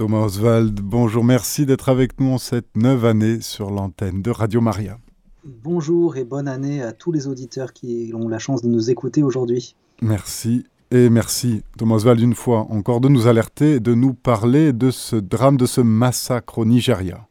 Thomas 0.00 0.24
Oswald, 0.24 0.80
bonjour, 0.80 1.22
merci 1.22 1.66
d'être 1.66 1.90
avec 1.90 2.18
nous 2.18 2.30
en 2.30 2.38
cette 2.38 2.74
neuve 2.74 3.04
année 3.04 3.42
sur 3.42 3.70
l'antenne 3.70 4.22
de 4.22 4.30
Radio 4.30 4.62
Maria. 4.62 4.96
Bonjour 5.44 6.16
et 6.16 6.24
bonne 6.24 6.48
année 6.48 6.82
à 6.82 6.92
tous 6.92 7.12
les 7.12 7.26
auditeurs 7.26 7.74
qui 7.74 8.10
ont 8.14 8.26
la 8.26 8.38
chance 8.38 8.62
de 8.62 8.68
nous 8.68 8.88
écouter 8.88 9.22
aujourd'hui. 9.22 9.76
Merci 10.00 10.64
et 10.90 11.10
merci 11.10 11.64
Thomas 11.76 11.96
Oswald 11.96 12.18
une 12.18 12.34
fois 12.34 12.60
encore 12.70 13.02
de 13.02 13.08
nous 13.08 13.26
alerter 13.26 13.72
et 13.72 13.80
de 13.80 13.92
nous 13.92 14.14
parler 14.14 14.72
de 14.72 14.90
ce 14.90 15.16
drame, 15.16 15.58
de 15.58 15.66
ce 15.66 15.82
massacre 15.82 16.56
au 16.56 16.64
Nigeria. 16.64 17.26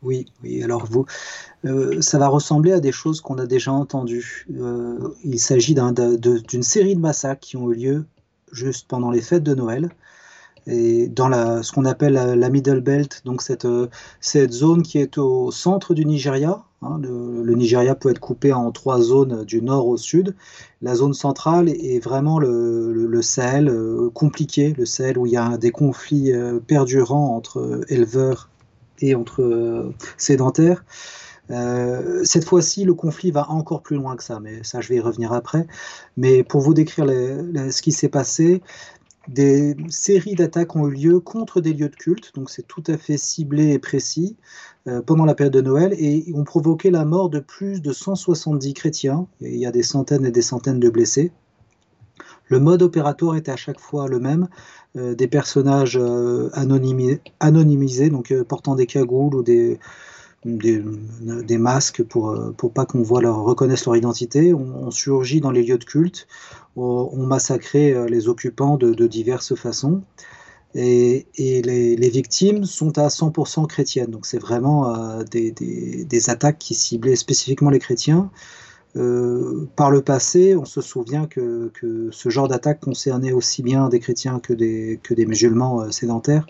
Oui, 0.00 0.24
oui. 0.42 0.62
Alors 0.62 0.86
vous, 0.86 1.04
euh, 1.66 2.00
ça 2.00 2.18
va 2.18 2.28
ressembler 2.28 2.72
à 2.72 2.80
des 2.80 2.92
choses 2.92 3.20
qu'on 3.20 3.36
a 3.36 3.44
déjà 3.44 3.72
entendues. 3.72 4.46
Euh, 4.58 5.10
il 5.22 5.38
s'agit 5.38 5.74
d'une 5.74 6.62
série 6.62 6.94
de 6.94 7.00
massacres 7.00 7.42
qui 7.42 7.58
ont 7.58 7.70
eu 7.70 7.74
lieu 7.74 8.06
juste 8.52 8.88
pendant 8.88 9.10
les 9.10 9.20
fêtes 9.20 9.42
de 9.42 9.54
Noël 9.54 9.90
et 10.66 11.06
dans 11.06 11.62
ce 11.62 11.72
qu'on 11.72 11.84
appelle 11.84 12.14
la, 12.14 12.50
Middle 12.50 12.80
Belt, 12.80 13.22
donc 13.24 13.42
cette, 13.42 13.64
euh, 13.64 13.88
cette 14.20 14.52
zone 14.52 14.82
qui 14.82 14.98
est 14.98 15.16
au 15.18 15.50
centre 15.50 15.94
du 15.94 16.04
Nigeria. 16.04 16.64
Hein, 16.82 16.98
le, 17.00 17.54
Nigeria 17.54 17.94
peut 17.94 18.10
être 18.10 18.18
coupé 18.18 18.52
en 18.52 18.70
trois 18.72 19.00
zones 19.00 19.44
du 19.44 19.62
nord 19.62 19.86
au 19.86 19.96
sud. 19.96 20.34
La 20.82 20.96
zone 20.96 21.14
centrale 21.14 21.68
est 21.68 22.02
vraiment 22.02 22.38
le, 22.38 22.92
le, 22.92 23.22
Sahel 23.22 23.68
euh, 23.68 24.10
compliqué, 24.12 24.74
le 24.76 24.84
Sahel 24.84 25.18
où 25.18 25.26
il 25.26 25.32
y 25.32 25.36
a 25.36 25.56
des 25.56 25.70
conflits 25.70 26.32
euh, 26.32 26.58
perdurants 26.58 27.36
entre 27.36 27.82
éleveurs 27.88 28.50
et 28.98 29.14
entre 29.14 29.92
sédentaires. 30.16 30.84
cette 32.24 32.44
fois-ci, 32.44 32.84
le 32.84 32.94
conflit 32.94 33.30
va 33.30 33.50
encore 33.50 33.82
plus 33.82 33.96
loin 33.96 34.16
que 34.16 34.24
ça, 34.24 34.40
mais 34.40 34.64
ça, 34.64 34.80
je 34.80 34.88
vais 34.88 34.96
y 34.96 35.00
revenir 35.00 35.32
après. 35.34 35.66
Mais 36.16 36.42
pour 36.42 36.62
vous 36.62 36.72
décrire 36.72 37.04
ce 37.06 37.82
qui 37.82 37.92
s'est 37.92 38.08
passé, 38.08 38.62
des 39.28 39.76
séries 39.88 40.34
d'attaques 40.34 40.76
ont 40.76 40.88
eu 40.88 40.92
lieu 40.92 41.20
contre 41.20 41.60
des 41.60 41.72
lieux 41.72 41.88
de 41.88 41.96
culte, 41.96 42.32
donc 42.34 42.50
c'est 42.50 42.66
tout 42.66 42.82
à 42.86 42.96
fait 42.96 43.16
ciblé 43.16 43.72
et 43.72 43.78
précis, 43.78 44.36
euh, 44.86 45.02
pendant 45.02 45.24
la 45.24 45.34
période 45.34 45.52
de 45.52 45.60
Noël, 45.60 45.94
et 45.98 46.24
ont 46.34 46.44
provoqué 46.44 46.90
la 46.90 47.04
mort 47.04 47.28
de 47.28 47.40
plus 47.40 47.80
de 47.82 47.92
170 47.92 48.74
chrétiens, 48.74 49.26
et 49.40 49.54
il 49.54 49.60
y 49.60 49.66
a 49.66 49.72
des 49.72 49.82
centaines 49.82 50.24
et 50.26 50.30
des 50.30 50.42
centaines 50.42 50.80
de 50.80 50.90
blessés. 50.90 51.32
Le 52.48 52.60
mode 52.60 52.82
opératoire 52.82 53.34
était 53.36 53.50
à 53.50 53.56
chaque 53.56 53.80
fois 53.80 54.06
le 54.06 54.20
même, 54.20 54.48
euh, 54.96 55.14
des 55.14 55.26
personnages 55.26 55.98
euh, 56.00 56.50
anonymisés, 57.40 58.10
donc 58.10 58.32
portant 58.44 58.76
des 58.76 58.86
cagoules 58.86 59.34
ou 59.34 59.42
des, 59.42 59.80
des, 60.46 61.58
masques 61.58 62.02
pour, 62.02 62.30
euh, 62.30 62.52
pour 62.56 62.72
pas 62.72 62.86
qu'on 62.86 63.02
voit 63.02 63.20
leur, 63.20 63.42
reconnaisse 63.42 63.84
leur 63.84 63.96
identité. 63.96 64.54
On, 64.54 64.90
surgit 64.90 65.40
dans 65.40 65.50
les 65.50 65.62
lieux 65.62 65.78
de 65.78 65.84
culte, 65.84 66.26
on, 66.76 67.26
massacrait 67.26 67.92
euh, 67.92 68.06
les 68.06 68.28
occupants 68.28 68.76
de, 68.76 69.06
diverses 69.06 69.54
façons. 69.54 70.02
Et, 70.74 71.26
les, 71.36 72.10
victimes 72.10 72.64
sont 72.64 72.98
à 72.98 73.08
100% 73.08 73.66
chrétiennes. 73.66 74.10
Donc 74.10 74.26
c'est 74.26 74.38
vraiment 74.38 74.94
euh, 74.94 75.24
des, 75.24 76.30
attaques 76.30 76.58
qui 76.58 76.74
ciblaient 76.74 77.16
spécifiquement 77.16 77.70
les 77.70 77.80
chrétiens. 77.80 78.30
par 79.74 79.90
le 79.90 80.00
passé, 80.00 80.56
on 80.56 80.64
se 80.64 80.80
souvient 80.80 81.26
que, 81.26 81.72
ce 82.10 82.28
genre 82.28 82.48
d'attaque 82.48 82.80
concernait 82.80 83.32
aussi 83.32 83.62
bien 83.62 83.88
des 83.88 84.00
chrétiens 84.00 84.38
que 84.38 84.52
des, 84.52 85.00
que 85.02 85.12
des 85.14 85.26
musulmans 85.26 85.90
sédentaires. 85.90 86.46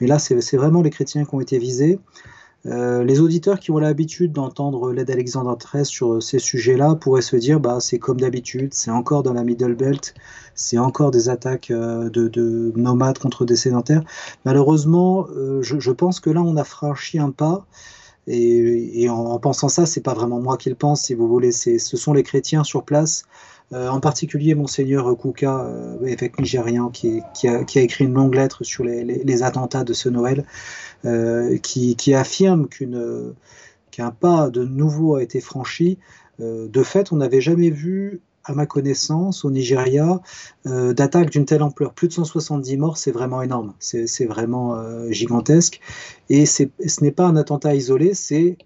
Mais 0.00 0.06
là, 0.06 0.18
c'est 0.18 0.56
vraiment 0.56 0.82
les 0.82 0.90
chrétiens 0.90 1.24
qui 1.24 1.34
ont 1.34 1.40
été 1.40 1.58
visés. 1.58 1.98
Euh, 2.66 3.04
les 3.04 3.20
auditeurs 3.20 3.58
qui 3.58 3.70
ont 3.70 3.78
l'habitude 3.78 4.32
d'entendre 4.32 4.92
l'aide 4.92 5.10
Alexandre 5.10 5.56
XIII 5.56 5.86
sur 5.86 6.22
ces 6.22 6.38
sujets-là 6.38 6.94
pourraient 6.94 7.22
se 7.22 7.36
dire 7.36 7.58
bah, 7.58 7.78
c'est 7.80 7.98
comme 7.98 8.20
d'habitude, 8.20 8.74
c'est 8.74 8.90
encore 8.90 9.22
dans 9.22 9.32
la 9.32 9.44
Middle 9.44 9.74
Belt, 9.74 10.14
c'est 10.54 10.76
encore 10.76 11.10
des 11.10 11.30
attaques 11.30 11.70
euh, 11.70 12.10
de, 12.10 12.72
nomades 12.76 13.18
contre 13.18 13.46
des 13.46 13.56
sédentaires. 13.56 14.04
Malheureusement, 14.44 15.26
euh, 15.34 15.62
je, 15.62 15.90
pense 15.90 16.20
que 16.20 16.28
là, 16.28 16.42
on 16.42 16.56
a 16.56 16.64
franchi 16.64 17.18
un 17.18 17.30
pas. 17.30 17.66
Et, 18.26 19.08
en, 19.08 19.38
pensant 19.40 19.68
ça, 19.68 19.86
c'est 19.86 20.02
pas 20.02 20.14
vraiment 20.14 20.40
moi 20.40 20.56
qui 20.56 20.68
le 20.68 20.76
pense, 20.76 21.02
si 21.02 21.14
vous 21.14 21.26
voulez, 21.26 21.50
ce 21.50 21.78
sont 21.78 22.12
les 22.12 22.22
chrétiens 22.22 22.62
sur 22.62 22.84
place 22.84 23.24
en 23.72 24.00
particulier 24.00 24.54
Monseigneur 24.54 25.16
Kouka, 25.16 25.66
évêque 26.04 26.38
nigérien, 26.40 26.90
qui, 26.92 27.22
a, 27.46 27.60
écrit 27.76 28.04
une 28.04 28.14
longue 28.14 28.34
lettre 28.34 28.64
sur 28.64 28.84
les 28.84 29.42
attentats 29.42 29.84
de 29.84 29.92
ce 29.92 30.08
Noël, 30.08 30.44
euh, 31.06 31.56
qui, 31.56 32.14
affirme 32.14 32.68
qu'un 32.68 34.10
pas 34.10 34.50
de 34.50 34.64
nouveau 34.64 35.14
a 35.14 35.22
été 35.22 35.40
franchi. 35.40 35.98
Euh, 36.40 36.68
de 36.68 36.82
fait, 36.82 37.10
on 37.12 37.16
n'avait 37.16 37.40
jamais 37.40 37.70
vu 37.70 38.20
à 38.44 38.52
ma 38.52 38.66
connaissance, 38.66 39.44
au 39.44 39.50
Nigeria, 39.50 40.20
euh, 40.66 40.92
d'attaque 40.92 41.30
d'une 41.30 41.46
telle 41.46 41.62
ampleur. 41.62 41.94
Plus 41.94 42.08
de 42.08 42.12
170 42.12 42.76
morts, 42.76 42.98
c'est 42.98 43.12
vraiment 43.12 43.40
énorme, 43.40 43.74
c'est 43.78 44.26
vraiment 44.26 44.76
gigantesque. 45.10 45.80
Et 46.28 46.44
ce 46.44 46.64
n'est 47.00 47.12
pas 47.12 47.24
un 47.24 47.36
attentat 47.36 47.74
isolé, 47.74 48.12
c'est 48.12 48.58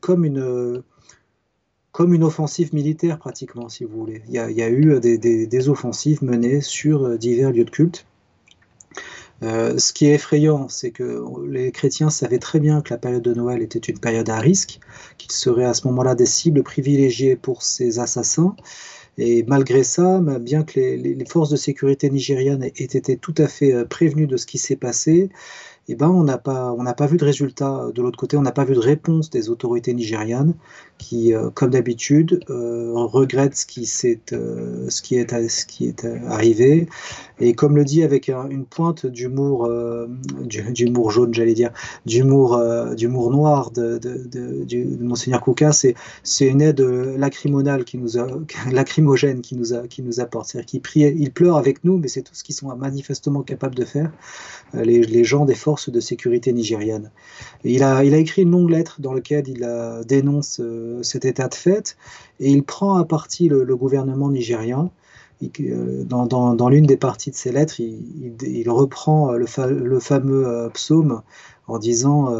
comme 0.00 0.26
une, 0.26 0.82
comme 1.92 2.14
une 2.14 2.24
offensive 2.24 2.74
militaire 2.74 3.18
pratiquement, 3.18 3.68
si 3.68 3.84
vous 3.84 3.98
voulez. 3.98 4.22
Il 4.28 4.34
y 4.34 4.38
a, 4.38 4.70
eu 4.70 4.98
des, 5.00 5.68
offensives 5.68 6.24
menées 6.24 6.60
sur 6.60 7.18
divers 7.18 7.52
lieux 7.52 7.64
de 7.64 7.70
culte. 7.70 8.06
Euh, 9.42 9.76
ce 9.78 9.92
qui 9.92 10.06
est 10.06 10.14
effrayant, 10.14 10.68
c'est 10.68 10.90
que 10.90 11.24
les 11.48 11.72
chrétiens 11.72 12.10
savaient 12.10 12.38
très 12.38 12.60
bien 12.60 12.80
que 12.80 12.90
la 12.90 12.98
période 12.98 13.22
de 13.22 13.34
Noël 13.34 13.60
était 13.62 13.78
une 13.78 13.98
période 13.98 14.28
à 14.30 14.38
risque, 14.38 14.78
qu'ils 15.18 15.32
seraient 15.32 15.64
à 15.64 15.74
ce 15.74 15.86
moment-là 15.88 16.14
des 16.14 16.26
cibles 16.26 16.62
privilégiées 16.62 17.36
pour 17.36 17.62
ces 17.62 17.98
assassins. 17.98 18.54
Et 19.18 19.42
malgré 19.42 19.82
ça, 19.82 20.20
bien 20.40 20.62
que 20.62 20.78
les, 20.78 21.24
forces 21.26 21.50
de 21.50 21.56
sécurité 21.56 22.08
nigérianes 22.08 22.62
aient 22.62 22.72
été 22.76 23.16
tout 23.16 23.34
à 23.36 23.46
fait 23.48 23.74
euh, 23.74 23.84
prévenues 23.84 24.26
de 24.26 24.36
ce 24.36 24.46
qui 24.46 24.58
s'est 24.58 24.76
passé, 24.76 25.28
eh 25.88 25.96
ben, 25.96 26.08
on 26.08 26.22
n'a 26.22 26.38
pas, 26.38 26.74
pas 26.96 27.06
vu 27.06 27.16
de 27.16 27.24
résultat 27.24 27.90
de 27.92 28.02
l'autre 28.02 28.18
côté, 28.18 28.36
on 28.36 28.42
n'a 28.42 28.52
pas 28.52 28.64
vu 28.64 28.74
de 28.74 28.78
réponse 28.78 29.30
des 29.30 29.50
autorités 29.50 29.92
nigérianes 29.94 30.54
qui, 31.02 31.34
euh, 31.34 31.50
comme 31.50 31.70
d'habitude, 31.70 32.44
euh, 32.48 32.92
regrettent 32.94 33.56
ce 33.56 33.66
qui, 33.66 33.90
euh, 34.32 34.88
ce, 34.88 35.02
qui 35.02 35.16
est, 35.16 35.48
ce 35.48 35.66
qui 35.66 35.88
est 35.88 36.06
arrivé. 36.28 36.86
Et 37.40 37.54
comme 37.54 37.74
le 37.74 37.84
dit 37.84 38.04
avec 38.04 38.28
une 38.28 38.64
pointe 38.64 39.06
d'humour, 39.06 39.68
d'humour 40.44 41.10
jaune, 41.10 41.34
j'allais 41.34 41.54
dire, 41.54 41.72
d'humour, 42.06 42.58
noir 43.32 43.72
de, 43.72 43.98
de, 43.98 45.02
Monseigneur 45.02 45.40
Kouka, 45.40 45.72
c'est, 45.72 45.96
une 46.40 46.60
aide 46.60 46.80
lacrymogène 47.18 47.82
qui 47.82 47.98
nous 47.98 48.18
a, 48.18 48.26
lacrymogène 48.70 49.40
qui 49.40 49.56
nous, 49.56 49.76
qui 49.88 50.02
nous 50.02 50.20
apporte. 50.20 50.50
C'est-à-dire 50.50 50.80
qu'il 50.80 51.02
il 51.20 51.32
pleure 51.32 51.56
avec 51.56 51.82
nous, 51.82 51.98
mais 51.98 52.06
c'est 52.06 52.22
tout 52.22 52.34
ce 52.34 52.44
qu'ils 52.44 52.54
sont 52.54 52.74
manifestement 52.76 53.42
capables 53.42 53.74
de 53.74 53.84
faire, 53.84 54.12
les, 54.74 55.02
les 55.02 55.24
gens 55.24 55.44
des 55.44 55.56
forces 55.56 55.71
de 55.88 56.00
sécurité 56.00 56.52
nigériane. 56.52 57.10
il, 57.64 57.82
a, 57.82 58.04
écrit 58.04 58.42
une 58.42 58.50
longue 58.50 58.70
lettre 58.70 59.00
dans 59.00 59.12
laquelle 59.12 59.48
il 59.48 59.66
dénonce 60.06 60.60
euh, 60.60 61.02
cet 61.02 61.24
état 61.24 61.48
de 61.48 61.54
fait 61.54 61.96
et 62.40 62.50
il 62.50 62.62
prend 62.62 62.96
à 62.96 63.04
partie 63.04 63.48
le, 63.48 63.76
gouvernement 63.76 64.30
nigérien. 64.30 64.90
Euh, 65.60 66.04
dans, 66.04 66.26
dans, 66.26 66.68
l'une 66.68 66.86
des 66.86 66.96
parties 66.96 67.30
de 67.30 67.36
ses 67.36 67.50
lettres, 67.50 67.80
il, 67.80 68.34
il, 68.42 68.70
reprend 68.70 69.32
le, 69.32 69.46
le 69.70 69.98
fameux 69.98 70.46
euh, 70.46 70.68
psaume 70.68 71.22
en 71.72 71.78
disant 71.78 72.32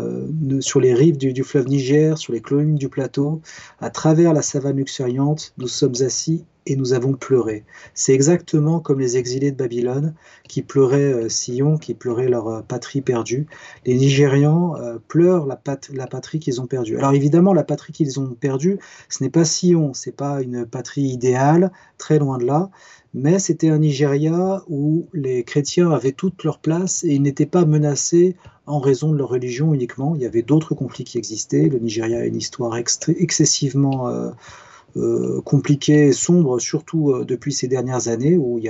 sur 0.60 0.80
les 0.80 0.94
rives 0.94 1.16
du, 1.16 1.42
fleuve 1.42 1.68
Niger, 1.68 2.18
sur 2.18 2.32
les 2.32 2.40
collines 2.40 2.76
du 2.76 2.88
plateau, 2.88 3.40
à 3.80 3.90
travers 3.90 4.32
la 4.32 4.42
savane 4.42 4.76
luxuriante, 4.76 5.54
nous 5.58 5.68
sommes 5.68 5.94
assis 6.00 6.44
et 6.66 6.76
nous 6.76 6.92
avons 6.92 7.14
pleuré. 7.14 7.64
C'est 7.94 8.12
exactement 8.12 8.80
comme 8.80 9.00
les 9.00 9.16
exilés 9.16 9.50
de 9.50 9.56
Babylone 9.56 10.14
qui 10.48 10.62
pleuraient 10.62 11.12
euh, 11.12 11.28
Sion, 11.28 11.76
qui 11.76 11.94
pleuraient 11.94 12.28
leur 12.28 12.48
euh, 12.48 12.62
patrie 12.62 13.00
perdue. 13.00 13.46
Les 13.84 13.94
Nigérians 13.94 14.76
euh, 14.76 14.98
pleurent 15.08 15.46
la, 15.46 15.60
la 15.92 16.06
patrie 16.06 16.38
qu'ils 16.38 16.60
ont 16.60 16.66
perdue. 16.66 16.96
Alors 16.96 17.14
évidemment, 17.14 17.52
la 17.52 17.64
patrie 17.64 17.92
qu'ils 17.92 18.20
ont 18.20 18.34
perdue, 18.38 18.78
ce 19.08 19.24
n'est 19.24 19.30
pas 19.30 19.44
Sion, 19.44 19.92
c'est 19.94 20.14
pas 20.14 20.40
une 20.40 20.64
patrie 20.66 21.02
idéale, 21.02 21.72
très 21.98 22.18
loin 22.18 22.38
de 22.38 22.44
là, 22.44 22.70
mais 23.14 23.38
c'était 23.38 23.68
un 23.68 23.78
Nigeria 23.78 24.62
où 24.68 25.06
les 25.12 25.44
chrétiens 25.44 25.90
avaient 25.90 26.12
toute 26.12 26.44
leur 26.44 26.58
place 26.58 27.04
et 27.04 27.14
ils 27.14 27.22
n'étaient 27.22 27.46
pas 27.46 27.64
menacés 27.64 28.36
en 28.66 28.78
raison 28.78 29.12
de 29.12 29.18
leur 29.18 29.28
religion 29.28 29.74
uniquement. 29.74 30.14
Il 30.14 30.22
y 30.22 30.26
avait 30.26 30.42
d'autres 30.42 30.74
conflits 30.74 31.04
qui 31.04 31.18
existaient. 31.18 31.68
Le 31.68 31.78
Nigeria 31.78 32.18
a 32.18 32.24
une 32.24 32.36
histoire 32.36 32.76
excessivement 32.76 34.32
euh, 34.94 35.40
compliqué 35.40 36.08
et 36.08 36.12
sombre, 36.12 36.58
surtout 36.58 37.12
euh, 37.12 37.24
depuis 37.24 37.54
ces 37.54 37.66
dernières 37.66 38.08
années, 38.08 38.36
où 38.36 38.60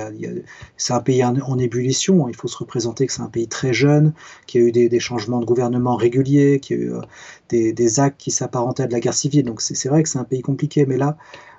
c'est 0.76 0.92
un 0.92 1.00
pays 1.00 1.24
en, 1.24 1.58
ébullition. 1.58 2.28
Il 2.28 2.36
faut 2.36 2.46
se 2.46 2.56
représenter 2.58 3.06
que 3.06 3.12
c'est 3.12 3.22
un 3.22 3.28
pays 3.28 3.48
très 3.48 3.72
jeune, 3.72 4.12
qui 4.46 4.58
a 4.58 4.60
eu 4.60 4.70
des, 4.70 5.00
changements 5.00 5.40
de 5.40 5.44
gouvernement 5.44 5.96
réguliers, 5.96 6.60
qui 6.60 6.74
a 6.74 6.76
eu 6.76 6.92
euh, 6.92 7.72
des, 7.72 8.00
actes 8.00 8.20
qui 8.20 8.30
s'apparentaient 8.30 8.84
à 8.84 8.86
de 8.86 8.92
la 8.92 9.00
guerre 9.00 9.14
civile. 9.14 9.44
Donc 9.44 9.60
c'est, 9.60 9.88
vrai 9.88 10.04
que 10.04 10.08
c'est 10.08 10.18
un 10.18 10.24
pays 10.24 10.42
compliqué, 10.42 10.86
mais 10.86 10.96
là, 10.96 11.16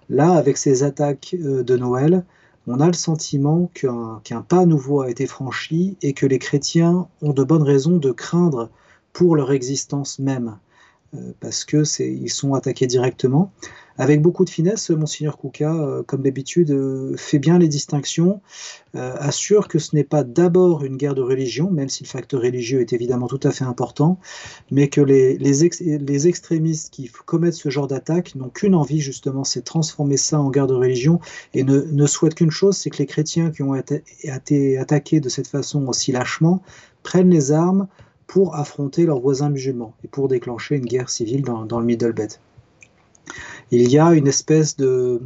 là, 0.08 0.32
avec 0.32 0.56
ces 0.56 0.84
attaques 0.84 1.36
de 1.38 1.78
Noël, 1.78 2.24
on 2.68 2.80
a 2.80 2.88
le 2.88 2.94
sentiment 2.94 3.70
qu'un, 3.74 4.22
pas 4.48 4.66
nouveau 4.66 5.02
a 5.02 5.10
été 5.10 5.28
franchi 5.28 5.98
et 6.02 6.14
que 6.14 6.26
les 6.26 6.40
chrétiens 6.40 7.08
ont 7.22 7.34
de 7.34 7.44
bonnes 7.44 7.64
raisons 7.64 7.98
de 7.98 8.12
craindre 8.12 8.70
pour 9.12 9.36
leur 9.36 9.52
existence 9.52 10.20
même. 10.20 10.58
Parce 11.40 11.64
que 11.66 11.84
ils 12.02 12.30
sont 12.30 12.54
attaqués 12.54 12.88
directement. 12.88 13.52
Avec 13.98 14.22
beaucoup 14.22 14.44
de 14.44 14.50
finesse, 14.50 14.90
Monseigneur 14.90 15.38
Kouka, 15.38 15.72
euh, 15.72 16.04
comme 16.04 16.24
d'habitude, 16.24 16.72
euh, 16.72 17.16
fait 17.16 17.38
bien 17.38 17.60
les 17.60 17.68
distinctions, 17.68 18.42
euh, 18.96 19.16
assure 19.20 19.68
que 19.68 19.78
ce 19.78 19.96
n'est 19.96 20.04
pas 20.04 20.24
d'abord 20.24 20.84
une 20.84 20.98
guerre 20.98 21.14
de 21.14 21.22
religion, 21.22 21.70
même 21.70 21.90
si 21.90 22.04
le 22.04 22.10
facteur 22.10 22.42
religieux 22.42 22.82
est 22.82 22.92
évidemment 22.92 23.28
tout 23.28 23.40
à 23.44 23.52
fait 23.52 23.66
important, 23.66 24.20
mais 24.72 24.88
que 24.88 25.02
les, 25.02 26.28
extrémistes 26.28 26.92
qui 26.92 27.12
commettent 27.26 27.54
ce 27.54 27.70
genre 27.70 27.88
d'attaque 27.88 28.34
n'ont 28.34 28.50
qu'une 28.50 28.74
envie, 28.74 29.00
justement, 29.00 29.44
c'est 29.44 29.62
transformer 29.62 30.18
ça 30.18 30.40
en 30.40 30.50
guerre 30.50 30.68
de 30.68 30.74
religion 30.74 31.20
et 31.54 31.64
ne 31.64 32.06
souhaitent 32.08 32.36
qu'une 32.36 32.52
chose, 32.52 32.76
c'est 32.78 32.90
que 32.90 32.98
les 32.98 33.06
chrétiens 33.06 33.52
qui 33.52 33.62
ont 33.62 33.76
été, 33.76 34.78
attaqués 34.78 35.20
de 35.20 35.30
cette 35.30 35.48
façon 35.48 35.88
aussi 35.88 36.12
lâchement 36.12 36.64
prennent 37.04 37.30
les 37.30 37.52
armes 37.52 37.88
pour 38.28 38.56
affronter 38.56 39.06
leurs 39.06 39.20
voisins 39.20 39.50
musulmans 39.50 39.94
et 40.04 40.08
pour 40.08 40.28
déclencher 40.28 40.76
une 40.76 40.86
guerre 40.86 41.10
civile 41.10 41.44
dans, 41.44 41.80
le 41.80 41.86
Middle 41.86 42.14
Belt 42.14 42.40
il 43.72 43.92
y 43.92 43.98
a 43.98 44.14
une 44.14 44.28
espèce 44.28 44.78
de, 44.78 45.22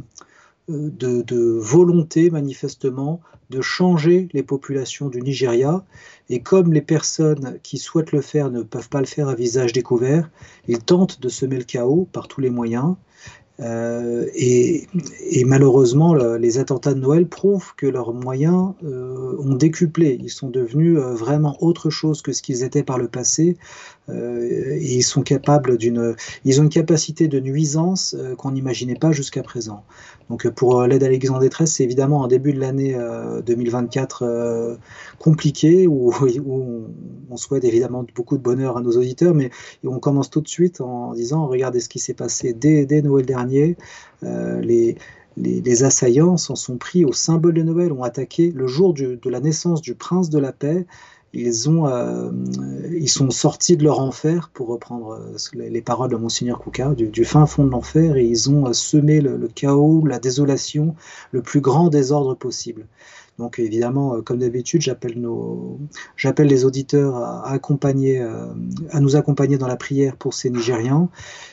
volonté 0.68 2.30
manifestement 2.30 3.20
de 3.50 3.60
changer 3.60 4.28
les 4.32 4.42
populations 4.42 5.08
du 5.08 5.20
Nigeria. 5.22 5.84
Et 6.28 6.40
comme 6.40 6.72
les 6.72 6.82
personnes 6.82 7.58
qui 7.62 7.78
souhaitent 7.78 8.12
le 8.12 8.20
faire 8.20 8.50
ne 8.50 8.62
peuvent 8.62 8.88
pas 8.88 9.00
le 9.00 9.06
faire 9.06 9.28
à 9.28 9.34
visage 9.34 9.72
découvert, 9.72 10.30
ils 10.66 10.78
tentent 10.78 11.20
de 11.20 11.28
semer 11.28 11.56
le 11.56 11.64
chaos 11.64 12.06
par 12.12 12.28
tous 12.28 12.40
les 12.40 12.50
moyens. 12.50 12.94
Euh, 13.60 14.26
et, 14.34 14.86
malheureusement, 15.44 16.14
les 16.14 16.58
attentats 16.58 16.94
de 16.94 17.00
Noël 17.00 17.26
prouvent 17.26 17.74
que 17.76 17.86
leurs 17.86 18.12
moyens 18.12 18.74
euh, 18.84 19.36
ont 19.38 19.54
décuplé. 19.54 20.18
Ils 20.20 20.30
sont 20.30 20.48
devenus 20.48 20.98
euh, 20.98 21.14
vraiment 21.14 21.56
autre 21.60 21.90
chose 21.90 22.22
que 22.22 22.32
ce 22.32 22.42
qu'ils 22.42 22.62
étaient 22.62 22.84
par 22.84 22.98
le 22.98 23.08
passé. 23.08 23.56
Et 24.10 24.94
ils 24.96 25.02
sont 25.02 25.22
capables 25.22 25.76
d'une, 25.76 26.14
ils 26.44 26.60
ont 26.60 26.64
une 26.64 26.70
capacité 26.70 27.28
de 27.28 27.40
nuisance 27.40 28.16
qu'on 28.38 28.52
n'imaginait 28.52 28.96
pas 28.96 29.12
jusqu'à 29.12 29.42
présent. 29.42 29.84
Donc 30.30 30.48
pour 30.50 30.82
l'aide 30.82 31.02
à 31.02 31.08
l'exemple 31.08 31.40
détresse, 31.40 31.74
c'est 31.74 31.84
évidemment 31.84 32.24
un 32.24 32.28
début 32.28 32.52
de 32.52 32.60
l'année 32.60 32.96
2024 33.46 34.78
compliqué 35.18 35.86
où, 35.88 36.12
on 37.30 37.36
souhaite 37.36 37.64
évidemment 37.64 38.06
beaucoup 38.14 38.36
de 38.36 38.42
bonheur 38.42 38.76
à 38.76 38.80
nos 38.80 38.92
auditeurs, 38.92 39.34
mais 39.34 39.50
on 39.84 39.98
commence 39.98 40.30
tout 40.30 40.40
de 40.40 40.48
suite 40.48 40.80
en 40.80 41.12
disant 41.12 41.46
regardez 41.46 41.80
ce 41.80 41.88
qui 41.88 41.98
s'est 41.98 42.14
passé 42.14 42.52
dès, 42.52 42.86
Noël 43.02 43.26
dernier 43.26 43.76
euh, 44.24 44.60
les, 44.60 45.84
assaillants 45.84 46.36
s'en 46.36 46.56
sont 46.56 46.78
pris 46.78 47.04
au 47.04 47.12
symbole 47.12 47.54
de 47.54 47.62
Noël, 47.62 47.92
ont 47.92 48.02
attaqué 48.02 48.50
le 48.50 48.66
jour 48.66 48.94
de 48.94 49.30
la 49.30 49.40
naissance 49.40 49.82
du 49.82 49.94
prince 49.94 50.30
de 50.30 50.38
la 50.38 50.52
paix. 50.52 50.86
Ils, 51.34 51.68
ont, 51.68 51.86
euh, 51.86 52.30
ils 52.90 53.08
sont 53.08 53.30
sortis 53.30 53.76
de 53.76 53.84
leur 53.84 54.00
enfer, 54.00 54.50
pour 54.52 54.68
reprendre 54.68 55.12
euh, 55.12 55.36
les, 55.54 55.82
paroles 55.82 56.10
de 56.10 56.16
Monseigneur 56.16 56.58
Kouka, 56.58 56.94
du, 56.94 57.24
fin 57.24 57.46
fond 57.46 57.64
de 57.64 57.70
l'enfer, 57.70 58.16
et 58.16 58.24
ils 58.24 58.50
ont 58.50 58.72
semé 58.72 59.20
le, 59.20 59.48
chaos, 59.48 60.06
la 60.06 60.18
désolation, 60.18 60.94
le 61.32 61.42
plus 61.42 61.60
grand 61.60 61.88
désordre 61.88 62.34
possible. 62.34 62.86
Donc 63.38 63.60
évidemment, 63.60 64.16
euh, 64.16 64.22
comme 64.22 64.38
d'habitude, 64.38 64.82
j'appelle 64.82 65.16
les 66.46 66.64
auditeurs 66.64 67.16
à, 67.16 67.50
accompagner, 67.50 68.20
euh, 68.20 68.46
à 68.90 69.00
nous 69.00 69.14
accompagner 69.14 69.58
dans 69.58 69.68
la 69.68 69.76
prière 69.76 70.16
pour 70.16 70.34
ces 70.34 70.50
Nigérians, 70.50 71.08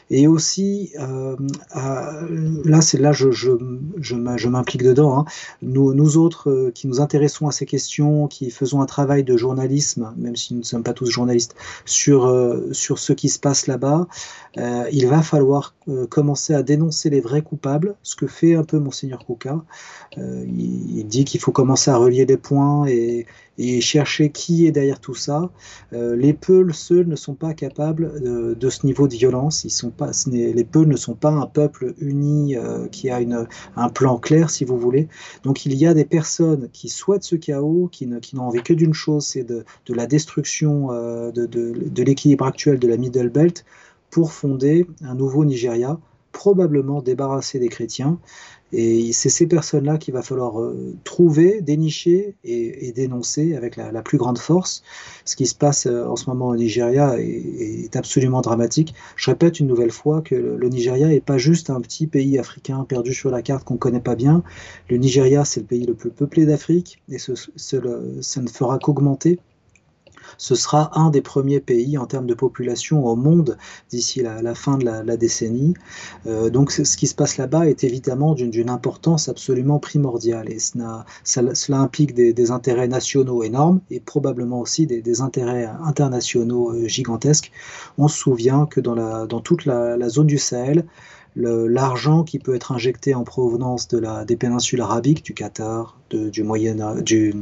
et 0.09 0.27
aussi 0.27 0.91
euh, 0.99 1.35
là, 1.75 2.79
là 2.93 3.11
je, 3.11 3.31
je, 3.31 3.51
je 3.99 4.47
m'implique 4.47 4.83
dedans. 4.83 5.19
Hein. 5.19 5.25
Nous, 5.61 5.93
nous 5.93 6.17
autres 6.17 6.71
qui 6.73 6.87
nous 6.87 7.01
intéressons 7.01 7.47
à 7.47 7.51
ces 7.51 7.65
questions, 7.65 8.27
qui 8.27 8.49
faisons 8.49 8.81
un 8.81 8.85
travail 8.85 9.23
de 9.23 9.37
journalisme, 9.37 10.13
même 10.17 10.35
si 10.35 10.53
nous 10.53 10.61
ne 10.61 10.65
sommes 10.65 10.83
pas 10.83 10.93
tous 10.93 11.09
journalistes, 11.09 11.55
sur 11.85 12.25
sur 12.71 12.99
ce 12.99 13.13
qui 13.13 13.29
se 13.29 13.39
passe 13.39 13.67
là-bas, 13.67 14.07
il 14.57 15.07
va 15.07 15.21
falloir 15.21 15.75
commencer 16.09 16.53
à 16.53 16.63
dénoncer 16.63 17.09
les 17.09 17.21
vrais 17.21 17.41
coupables, 17.41 17.95
ce 18.03 18.15
que 18.15 18.27
fait 18.27 18.55
un 18.55 18.63
peu 18.63 18.79
monseigneur 18.79 19.25
Kouka. 19.25 19.57
il 20.17 21.05
dit 21.07 21.25
qu'il 21.25 21.39
faut 21.39 21.51
commencer 21.51 21.74
à 21.87 21.97
relier 21.97 22.25
des 22.25 22.37
points 22.37 22.87
et, 22.87 23.25
chercher 23.79 24.31
qui 24.31 24.67
est 24.67 24.71
derrière 24.71 24.99
tout 24.99 25.13
ça. 25.13 25.49
Euh, 25.93 26.15
les 26.15 26.33
Peuls, 26.33 26.73
seuls, 26.73 27.07
ne 27.07 27.15
sont 27.15 27.35
pas 27.35 27.53
capables 27.53 28.21
de, 28.21 28.69
ce 28.69 28.85
niveau 28.85 29.07
de 29.07 29.15
violence. 29.15 29.65
Les 30.27 30.63
Peuls 30.65 30.87
ne 30.87 30.97
sont 30.97 31.13
pas 31.13 31.29
un 31.29 31.45
peuple 31.45 31.93
uni 31.99 32.57
euh, 32.57 32.87
qui 32.87 33.09
a 33.09 33.19
un 33.77 33.89
plan 33.89 34.17
clair, 34.17 34.49
si 34.49 34.65
vous 34.65 34.77
voulez. 34.77 35.07
Donc 35.43 35.65
il 35.65 35.73
y 35.73 35.87
a 35.87 35.93
des 35.93 36.03
personnes 36.03 36.67
qui 36.73 36.89
souhaitent 36.89 37.23
ce 37.23 37.37
chaos, 37.37 37.87
qui, 37.91 38.07
n'ont 38.07 38.19
envie 38.39 38.61
que 38.61 38.73
d'une 38.73 38.93
chose, 38.93 39.25
c'est 39.25 39.43
de, 39.43 39.63
la 39.87 40.05
destruction 40.05 40.91
euh, 40.91 41.31
de, 41.31 41.45
de 41.45 42.03
l'équilibre 42.03 42.45
actuel 42.45 42.77
de 42.77 42.87
la 42.87 42.97
Middle 42.97 43.29
Belt 43.29 43.63
pour 44.09 44.33
fonder 44.33 44.85
un 45.01 45.15
nouveau 45.15 45.45
Nigeria, 45.45 45.97
probablement 46.35 47.01
débarrassé 47.01 47.59
des 47.59 47.69
chrétiens. 47.69 48.19
Et 48.73 49.13
c'est 49.13 49.29
ces 49.29 49.47
personnes-là 49.47 49.97
qu'il 49.97 50.13
va 50.13 50.21
falloir 50.21 50.59
euh, 50.59 50.93
trouver, 51.05 51.61
dénicher 51.61 52.35
et, 52.43 52.91
dénoncer 52.91 53.55
avec 53.55 53.77
la, 53.77 54.01
plus 54.01 54.17
grande 54.17 54.37
force. 54.37 54.83
Ce 55.23 55.37
qui 55.37 55.45
se 55.45 55.55
passe 55.55 55.85
euh, 55.85 56.05
en 56.05 56.17
ce 56.17 56.29
moment 56.29 56.49
au 56.49 56.55
Nigeria 56.57 57.15
est, 57.19 57.95
absolument 57.95 58.41
dramatique. 58.41 58.93
Je 59.15 59.31
répète 59.31 59.61
une 59.61 59.67
nouvelle 59.67 59.91
fois 59.91 60.21
que 60.21 60.35
le, 60.35 60.67
Nigeria 60.67 61.07
n'est 61.07 61.21
pas 61.21 61.37
juste 61.37 61.69
un 61.69 61.79
petit 61.79 62.05
pays 62.05 62.37
africain 62.37 62.83
perdu 62.83 63.13
sur 63.13 63.31
la 63.31 63.41
carte 63.41 63.63
qu'on 63.63 63.75
ne 63.75 63.79
connaît 63.79 64.01
pas 64.01 64.15
bien. 64.15 64.43
Le 64.89 64.97
Nigeria, 64.97 65.45
c'est 65.45 65.61
le 65.61 65.67
pays 65.67 65.85
le 65.85 65.93
plus 65.93 66.09
peuplé 66.09 66.45
d'Afrique 66.45 67.01
et 67.07 67.17
ça 67.17 68.41
ne 68.41 68.49
fera 68.49 68.77
qu'augmenter 68.77 69.39
ce 70.37 70.55
sera 70.55 70.91
un 70.99 71.09
des 71.09 71.21
premiers 71.21 71.59
pays 71.59 71.97
en 71.97 72.05
termes 72.05 72.27
de 72.27 72.33
population 72.33 73.05
au 73.05 73.15
monde 73.15 73.57
d'ici 73.89 74.21
la, 74.21 74.55
fin 74.55 74.77
de 74.77 74.85
la, 74.85 75.17
décennie. 75.17 75.73
Euh, 76.27 76.49
donc 76.49 76.71
ce 76.71 76.97
qui 76.97 77.07
se 77.07 77.15
passe 77.15 77.37
là-bas 77.37 77.67
est 77.67 77.83
évidemment 77.83 78.33
d'une 78.33 78.69
importance 78.69 79.29
absolument 79.29 79.79
primordiale 79.79 80.49
et 80.49 80.59
cela, 80.59 81.05
implique 81.69 82.13
des, 82.13 82.51
intérêts 82.51 82.87
nationaux 82.87 83.43
énormes 83.43 83.81
et 83.89 83.99
probablement 83.99 84.59
aussi 84.59 84.85
des, 84.85 85.21
intérêts 85.21 85.69
internationaux 85.83 86.71
euh, 86.71 86.87
gigantesques. 86.87 87.51
On 87.97 88.07
se 88.07 88.17
souvient 88.17 88.65
que 88.65 88.79
dans, 88.79 88.95
la, 88.95 89.25
dans 89.25 89.39
toute 89.39 89.65
la 89.65 90.09
zone 90.09 90.27
du 90.27 90.37
Sahel, 90.37 90.85
l'argent 91.35 92.23
qui 92.23 92.39
peut 92.39 92.55
être 92.55 92.71
injecté 92.71 93.13
en 93.13 93.23
provenance 93.23 93.87
de 93.87 93.97
la, 93.97 94.25
des 94.25 94.37
péninsules 94.37 94.81
arabiques, 94.81 95.23
du 95.23 95.33
Qatar, 95.33 95.99
de, 96.09 96.29
du 96.29 96.43
Moyen, 96.43 96.95
du, 97.01 97.33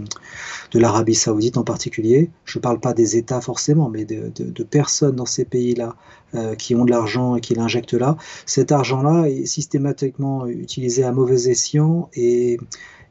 de 0.72 0.80
l'Arabie 0.80 1.16
saoudite 1.16 1.58
en 1.58 1.64
particulier. 1.64 2.32
Je 2.46 2.58
ne 2.58 2.62
parle 2.62 2.80
pas 2.80 2.94
des 2.94 3.18
États 3.18 3.42
forcément, 3.42 3.90
mais 3.90 4.06
de, 4.06 4.32
de, 4.36 4.64
personnes 4.64 5.16
dans 5.16 5.26
ces 5.26 5.46
pays-là 5.46 5.96
euh, 6.34 6.56
qui 6.56 6.76
ont 6.76 6.86
de 6.86 6.92
l'argent 6.92 7.36
et 7.36 7.42
qui 7.42 7.54
l'injectent 7.54 7.94
là. 7.94 8.18
Cet 8.46 8.72
argent-là 8.72 9.28
est 9.28 9.46
systématiquement 9.46 10.48
utilisé 10.48 11.04
à 11.04 11.12
mauvais 11.12 11.50
escient 11.50 12.10
et 12.14 12.58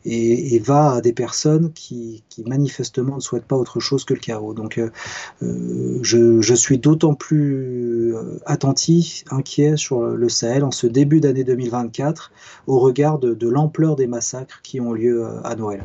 et, 0.05 0.59
va 0.59 0.93
à 0.93 1.01
des 1.01 1.13
personnes 1.13 1.73
qui, 1.73 2.23
manifestement 2.47 3.17
ne 3.17 3.21
souhaitent 3.21 3.47
pas 3.47 3.57
autre 3.57 3.81
chose 3.81 4.05
que 4.05 4.15
le 4.15 4.21
chaos. 4.21 4.55
Donc 4.55 4.79
euh, 4.79 4.91
euh, 5.43 5.99
je, 6.03 6.55
suis 6.55 6.79
d'autant 6.79 7.15
plus 7.15 8.15
euh, 8.15 8.39
attentif, 8.47 9.25
inquiet 9.31 9.77
sur 9.77 10.03
le 10.03 10.29
Sahel 10.29 10.65
en 10.65 10.71
ce 10.71 10.87
début 10.87 11.21
d'année 11.21 11.45
2024 11.45 12.33
au 12.67 12.79
regard 12.79 13.19
de, 13.19 13.49
l'ampleur 13.49 13.97
des 13.97 14.07
massacres 14.07 14.61
qui 14.63 14.81
ont 14.81 14.93
lieu 14.93 15.27
à 15.45 15.55
Noël. 15.57 15.83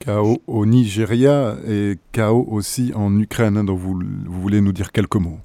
Chaos 0.00 0.38
au 0.46 0.66
Nigeria 0.66 1.56
et 1.66 1.98
chaos 2.12 2.46
aussi 2.50 2.92
en 2.94 3.18
Ukraine, 3.18 3.56
hein, 3.56 3.64
dont 3.64 3.74
vous, 3.74 4.00
vous 4.26 4.40
voulez 4.40 4.60
nous 4.60 4.72
dire 4.72 4.92
quelques 4.92 5.16
mots. 5.16 5.38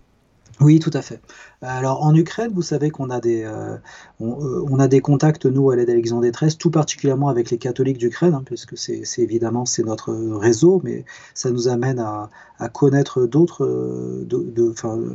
Oui, 0.60 0.80
tout 0.80 0.92
à 0.94 1.02
fait. 1.02 1.20
Alors 1.62 2.04
en 2.04 2.14
Ukraine, 2.14 2.52
vous 2.54 2.62
savez 2.62 2.92
qu'on 2.92 3.10
a 3.10 3.20
des, 3.20 3.44
euh, 3.44 3.76
euh, 4.22 5.00
contacts 5.02 5.46
nous 5.48 5.72
à 5.72 5.76
l'aide 5.76 5.88
d'Alexandre 5.88 6.28
XIII, 6.30 6.56
tout 6.58 6.70
particulièrement 6.70 7.28
avec 7.28 7.50
les 7.50 7.58
catholiques 7.58 7.98
d'Ukraine, 7.98 8.36
hein, 8.36 8.44
puisque 8.46 8.78
c'est 8.78 9.04
évidemment 9.18 9.66
c'est 9.66 9.84
notre 9.84 10.14
réseau, 10.14 10.80
mais 10.84 11.06
ça 11.34 11.50
nous 11.50 11.68
amène 11.68 12.00
à, 12.00 12.30
connaître 12.72 13.26
d'autres, 13.26 13.66
euh, 13.66 14.26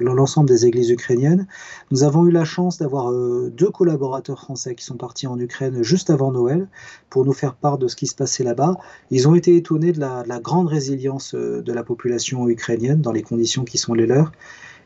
l'ensemble 0.01 0.49
des 0.49 0.67
églises 0.67 0.91
ukrainiennes. 0.91 1.47
Nous 1.91 2.03
avons 2.03 2.27
eu 2.27 2.31
la 2.31 2.45
chance 2.45 2.77
d'avoir 2.77 3.11
deux 3.11 3.71
collaborateurs 3.71 4.39
français 4.39 4.75
qui 4.75 4.85
sont 4.85 4.97
partis 4.97 5.27
en 5.27 5.39
Ukraine 5.39 5.83
juste 5.83 6.11
avant 6.11 6.31
Noël 6.31 6.69
pour 7.09 7.25
nous 7.25 7.33
faire 7.33 7.55
part 7.55 7.79
de 7.79 7.89
ce 7.89 7.97
qui 7.97 8.07
se 8.07 8.15
passait 8.15 8.45
là-bas. 8.45 8.77
Ils 9.11 9.29
ont 9.29 9.35
été 9.35 9.57
étonnés 9.57 9.93
de 9.93 9.99
de 9.99 10.29
la 10.29 10.41
grande 10.41 10.69
résilience 10.69 11.35
de 11.35 11.73
la 11.73 11.83
population 11.83 12.49
ukrainienne 12.49 13.01
dans 13.01 13.13
les 13.13 13.23
conditions 13.23 13.65
qui 13.65 13.79
sont 13.79 13.95
les 13.95 14.07
leurs 14.07 14.31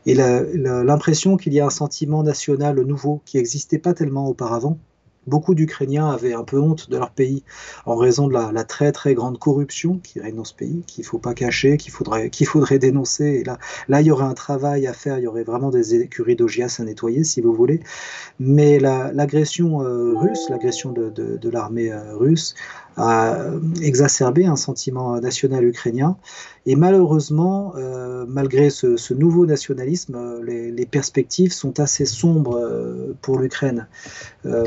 et 0.05 0.15
l'impression 0.15 1.37
qu'il 1.37 1.53
y 1.53 1.59
a 1.59 1.65
un 1.65 1.69
sentiment 1.69 2.23
national 2.23 2.79
nouveau 2.81 3.21
qui 3.25 3.37
n'existait 3.37 3.77
pas 3.77 3.93
tellement 3.93 4.27
auparavant. 4.27 4.77
Beaucoup 5.25 5.55
d'Ukrainiens 5.55 6.09
avaient 6.09 6.33
un 6.33 6.43
peu 6.43 6.59
honte 6.59 6.89
de 6.89 6.97
leur 6.97 7.11
pays 7.11 7.43
en 7.85 7.95
raison 7.95 8.27
de 8.27 8.33
la, 8.33 8.63
très 8.65 8.91
très 8.91 9.13
grande 9.13 9.39
corruption 9.39 9.99
qui 10.03 10.19
règne 10.19 10.35
dans 10.35 10.43
ce 10.43 10.53
pays, 10.53 10.83
qu'il 10.85 11.03
ne 11.03 11.07
faut 11.07 11.17
pas 11.17 11.33
cacher, 11.33 11.77
qu'il 11.77 11.93
faudrait, 11.93 12.29
qu'il 12.29 12.45
faudrait 12.45 12.77
dénoncer. 12.77 13.25
Et 13.25 13.43
là, 13.45 13.57
là, 13.87 14.01
il 14.01 14.07
y 14.07 14.11
aurait 14.11 14.25
un 14.25 14.33
travail 14.33 14.85
à 14.85 14.91
faire, 14.91 15.19
il 15.19 15.23
y 15.23 15.27
aurait 15.27 15.45
vraiment 15.45 15.69
des 15.69 15.95
écuries 15.95 16.35
d'Ogias 16.35 16.75
à 16.79 16.83
nettoyer, 16.83 17.23
si 17.23 17.39
vous 17.39 17.53
voulez. 17.53 17.79
Mais 18.39 18.79
l'agression 18.79 19.81
euh, 19.81 20.13
russe, 20.17 20.49
l'agression 20.49 20.91
de, 20.91 21.49
l'armée 21.49 21.91
euh, 21.91 22.17
russe, 22.17 22.53
a 22.97 23.37
exacerbé 23.81 24.45
un 24.45 24.55
sentiment 24.55 25.19
national 25.19 25.65
ukrainien. 25.65 26.17
Et 26.65 26.75
malheureusement, 26.75 27.73
euh, 27.75 28.25
malgré 28.27 28.69
ce, 28.69 29.13
nouveau 29.13 29.45
nationalisme, 29.45 30.41
les, 30.43 30.85
perspectives 30.85 31.51
sont 31.51 31.79
assez 31.79 32.05
sombres 32.05 32.57
euh, 32.57 33.15
pour 33.21 33.39
l'Ukraine. 33.39 33.87
Euh, 34.45 34.65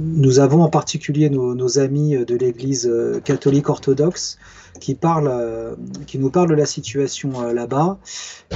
nous 0.00 0.40
avons 0.40 0.62
en 0.62 0.68
particulier 0.68 1.30
nos, 1.30 1.78
amis 1.78 2.16
de 2.26 2.34
l'Église 2.34 2.90
catholique 3.24 3.68
orthodoxe 3.68 4.38
qui, 4.80 4.94
parlent, 4.94 5.76
qui 6.06 6.18
nous 6.18 6.30
parlent 6.30 6.50
de 6.50 6.54
la 6.54 6.66
situation 6.66 7.52
là-bas 7.52 7.98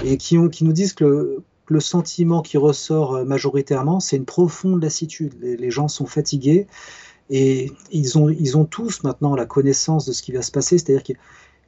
et 0.04 0.16
qui, 0.16 0.36
ont, 0.36 0.48
qui 0.48 0.64
nous 0.64 0.72
disent 0.72 0.92
que 0.92 1.42
le, 1.68 1.80
sentiment 1.80 2.42
qui 2.42 2.58
ressort 2.58 3.24
majoritairement, 3.24 4.00
c'est 4.00 4.16
une 4.16 4.24
profonde 4.24 4.82
lassitude. 4.82 5.34
les 5.40 5.70
gens 5.70 5.88
sont 5.88 6.06
fatigués 6.06 6.66
et 7.30 7.72
ils 7.90 8.18
ont, 8.18 8.28
ils 8.28 8.56
ont 8.56 8.64
tous 8.64 9.02
maintenant 9.02 9.34
la 9.34 9.46
connaissance 9.46 10.06
de 10.06 10.12
ce 10.12 10.22
qui 10.22 10.32
va 10.32 10.42
se 10.42 10.50
passer, 10.52 10.78
c'est-à-dire 10.78 11.02
qu'ils 11.02 11.16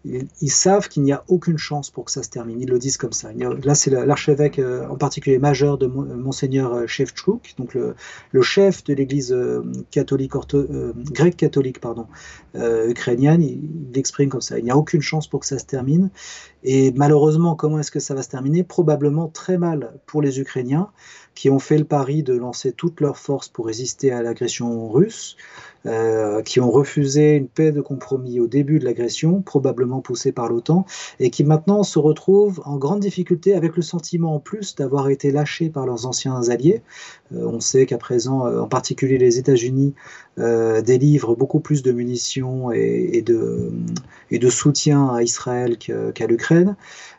ils, 0.04 0.50
savent 0.50 0.88
qu'il 0.88 1.02
n'y 1.02 1.12
a 1.12 1.24
aucune 1.28 1.58
chance 1.58 1.90
pour 1.90 2.04
que 2.04 2.12
ça 2.12 2.22
se 2.22 2.30
termine. 2.30 2.60
Ils 2.60 2.68
le 2.68 2.78
disent 2.78 2.96
comme 2.96 3.12
ça. 3.12 3.30
là, 3.32 3.74
c'est 3.74 3.90
l'archevêque 3.90 4.58
euh, 4.58 4.86
en 4.88 4.96
particulier 4.96 5.38
majeur 5.38 5.76
de 5.76 5.86
Monseigneur 5.86 6.72
euh, 6.72 6.86
Shevchuk, 6.86 7.54
donc 7.58 7.74
le, 7.74 7.94
chef 8.42 8.84
de 8.84 8.94
l'Église 8.94 9.32
euh, 9.32 9.62
catholique 9.90 10.34
ortho, 10.34 10.64
grecque 11.10 11.36
catholique 11.36 11.80
pardon, 11.80 12.06
ukrainienne. 12.54 13.42
Il, 13.42 13.88
il 13.90 13.98
exprime 13.98 14.28
comme 14.28 14.40
ça. 14.40 14.58
Il 14.58 14.64
n'y 14.64 14.70
a 14.70 14.76
aucune 14.76 15.02
chance 15.02 15.26
pour 15.26 15.40
que 15.40 15.46
ça 15.46 15.58
se 15.58 15.66
termine. 15.66 16.10
Et 16.64 16.92
malheureusement, 16.92 17.54
comment 17.54 17.78
est-ce 17.78 17.90
que 17.90 18.00
ça 18.00 18.14
va 18.14 18.22
se 18.22 18.28
terminer? 18.28 18.64
Probablement 18.64 19.28
très 19.28 19.58
mal 19.58 19.92
pour 20.06 20.22
les 20.22 20.40
Ukrainiens 20.40 20.90
qui 21.34 21.50
ont 21.50 21.60
fait 21.60 21.78
le 21.78 21.84
pari 21.84 22.24
de 22.24 22.34
lancer 22.34 22.72
toutes 22.72 23.00
leurs 23.00 23.18
forces 23.18 23.48
pour 23.48 23.66
résister 23.66 24.10
à 24.10 24.22
l'agression 24.22 24.88
russe. 24.88 25.36
Euh, 25.86 26.42
qui 26.42 26.58
ont 26.58 26.72
refusé 26.72 27.36
une 27.36 27.46
paix 27.46 27.70
de 27.70 27.80
compromis 27.80 28.40
au 28.40 28.48
début 28.48 28.80
de 28.80 28.84
l'agression, 28.84 29.40
probablement 29.40 30.00
poussée 30.00 30.32
par 30.32 30.48
l'OTAN, 30.48 30.84
et 31.20 31.30
qui 31.30 31.44
maintenant 31.44 31.84
se 31.84 32.00
retrouvent 32.00 32.60
en 32.64 32.78
grande 32.78 32.98
difficulté 32.98 33.54
avec 33.54 33.76
le 33.76 33.82
sentiment 33.82 34.34
en 34.34 34.40
plus 34.40 34.74
d'avoir 34.74 35.08
été 35.08 35.30
lâchés 35.30 35.70
par 35.70 35.86
leurs 35.86 36.04
anciens 36.04 36.48
alliés. 36.50 36.82
Euh, 37.32 37.46
on 37.46 37.60
sait 37.60 37.86
qu'à 37.86 37.96
présent, 37.96 38.44
euh, 38.44 38.60
en 38.60 38.66
particulier 38.66 39.18
les 39.18 39.38
États-Unis, 39.38 39.94
délivrent 40.84 41.34
beaucoup 41.34 41.58
plus 41.58 41.82
de 41.82 41.90
munitions 41.90 42.70
et, 42.70 43.22
de, 43.26 43.72
et 44.30 44.38
de, 44.38 44.48
soutien 44.48 45.08
à 45.08 45.24
Israël 45.24 45.76
qu'à 45.78 46.26
l'Ukraine. 46.28 46.47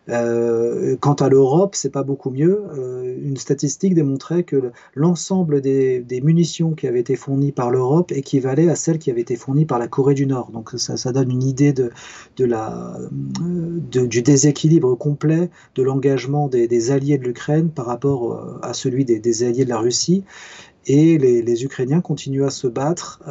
Euh, 0.10 0.96
quant 1.00 1.14
à 1.14 1.30
l'Europe, 1.30 1.76
c'est 1.76 1.92
pas 1.92 2.04
beaucoup 2.04 2.32
mieux. 2.32 2.64
Euh, 2.78 3.16
une 3.22 3.38
statistique 3.38 3.94
démontrait 3.94 4.44
que 4.44 4.72
l'ensemble 4.96 5.62
des, 5.62 6.22
munitions 6.24 6.74
qui 6.74 6.88
avaient 6.88 7.00
été 7.00 7.16
fournies 7.16 7.52
par 7.52 7.72
l'Europe 7.72 8.12
équivalait 8.12 8.70
à 8.70 8.76
celles 8.76 9.00
qui 9.00 9.12
avaient 9.12 9.22
été 9.22 9.36
fournies 9.36 9.66
par 9.66 9.80
la 9.80 9.88
Corée 9.88 10.16
du 10.16 10.26
Nord. 10.26 10.52
Donc 10.52 10.72
ça, 10.76 11.12
donne 11.12 11.32
une 11.32 11.44
idée 11.44 11.74
de, 11.74 11.92
la, 12.40 12.98
du 13.92 14.22
déséquilibre 14.22 14.96
complet 14.96 15.50
de 15.76 15.84
l'engagement 15.84 16.48
des, 16.48 16.92
alliés 16.92 17.18
de 17.18 17.24
l'Ukraine 17.24 17.70
par 17.70 17.86
rapport 17.86 18.34
euh, 18.34 18.60
à 18.64 18.74
celui 18.74 19.06
des, 19.06 19.44
alliés 19.44 19.66
de 19.66 19.70
la 19.70 19.80
Russie. 19.80 20.24
Et 20.92 21.20
les, 21.20 21.64
Ukrainiens 21.64 22.02
continuent 22.02 22.46
à 22.46 22.50
se 22.50 22.66
battre 22.66 23.22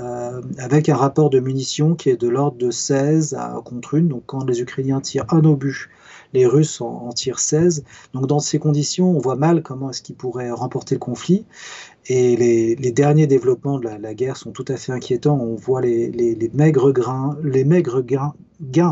avec 0.58 0.88
un 0.88 0.94
rapport 0.94 1.28
de 1.28 1.40
munitions 1.40 1.96
qui 1.96 2.08
est 2.08 2.16
de 2.16 2.28
l'ordre 2.28 2.56
de 2.56 2.70
16 2.70 3.34
à, 3.34 3.60
contre 3.64 3.94
une. 3.94 4.06
Donc 4.06 4.22
quand 4.26 4.44
les 4.44 4.60
Ukrainiens 4.60 5.00
tirent 5.00 5.26
un 5.30 5.44
obus 5.44 5.90
les 6.32 6.46
Russes 6.46 6.80
en, 6.80 7.10
tirent 7.12 7.38
16. 7.38 7.84
Donc 8.14 8.26
dans 8.26 8.40
ces 8.40 8.58
conditions, 8.58 9.10
on 9.16 9.18
voit 9.18 9.36
mal 9.36 9.62
comment 9.62 9.90
est-ce 9.90 10.02
qu'ils 10.02 10.16
pourraient 10.16 10.50
remporter 10.50 10.94
le 10.94 11.00
conflit. 11.00 11.46
Et 12.06 12.36
les, 12.36 12.92
derniers 12.92 13.26
développements 13.26 13.78
de 13.78 13.88
la, 13.88 14.14
guerre 14.14 14.36
sont 14.36 14.50
tout 14.50 14.64
à 14.68 14.76
fait 14.76 14.92
inquiétants. 14.92 15.38
On 15.38 15.56
voit 15.56 15.80
les, 15.80 16.50
maigres, 16.54 16.92
grains, 16.92 17.36
les 17.42 17.64
maigres 17.64 18.02
gains, 18.02 18.34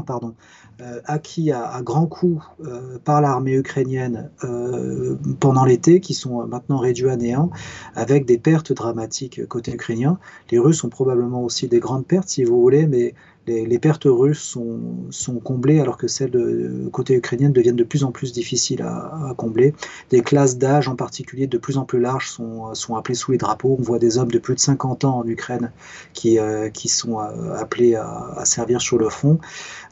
pardon, 0.07 0.35
euh, 0.81 1.01
acquis 1.07 1.53
à, 1.53 1.81
grands 1.83 2.07
coups 2.07 2.45
euh, 2.65 2.99
par 2.99 3.21
l'armée 3.21 3.55
ukrainienne 3.55 4.31
euh, 4.45 5.17
pendant 5.41 5.65
l'été, 5.65 6.01
qui 6.01 6.15
sont 6.15 6.47
maintenant 6.47 6.79
réduits 6.79 7.09
à 7.09 7.17
néant, 7.17 7.51
avec 7.95 8.27
des 8.27 8.39
pertes 8.39 8.73
dramatiques 8.73 9.47
côté 9.47 9.73
ukrainien. 9.73 10.19
Les 10.51 10.59
Russes 10.59 10.85
ont 10.85 10.89
probablement 10.89 11.43
aussi 11.43 11.69
des 11.69 11.81
grandes 11.81 12.07
pertes, 12.07 12.29
si 12.29 12.45
vous 12.45 12.61
voulez, 12.61 12.87
mais 12.87 13.15
les, 13.47 13.79
pertes 13.79 14.07
russes 14.07 14.43
sont, 14.43 15.07
sont, 15.11 15.39
comblées 15.39 15.81
alors 15.81 15.97
que 15.97 16.09
celles 16.09 16.31
de 16.31 16.89
côté 16.93 17.15
ukrainien 17.15 17.51
deviennent 17.51 17.77
de 17.77 17.85
plus 17.85 18.05
en 18.05 18.11
plus 18.11 18.33
difficiles 18.33 18.83
à, 18.83 19.35
combler. 19.37 19.75
Des 20.11 20.21
classes 20.21 20.59
d'âge 20.59 20.89
en 20.89 20.97
particulier 20.97 21.47
de 21.47 21.59
plus 21.59 21.79
en 21.79 21.85
plus 21.85 22.01
larges 22.01 22.29
sont, 22.29 22.75
sont, 22.75 22.97
appelées 22.97 23.15
sous 23.15 23.33
les 23.33 23.39
drapeaux. 23.39 23.77
On 23.79 23.83
voit 23.83 23.99
des 23.99 24.19
hommes 24.19 24.31
de 24.31 24.39
plus 24.39 24.55
de 24.55 24.61
50 24.61 25.05
ans 25.05 25.19
en 25.19 25.27
Ukraine 25.27 25.73
qui, 26.13 26.39
euh, 26.39 26.71
qui 26.71 26.89
sont 26.89 27.21
euh, 27.21 27.55
appelés 27.55 27.95
à, 27.95 28.43
servir 28.45 28.81
sur 28.81 28.99
le 28.99 29.09
front. 29.09 29.39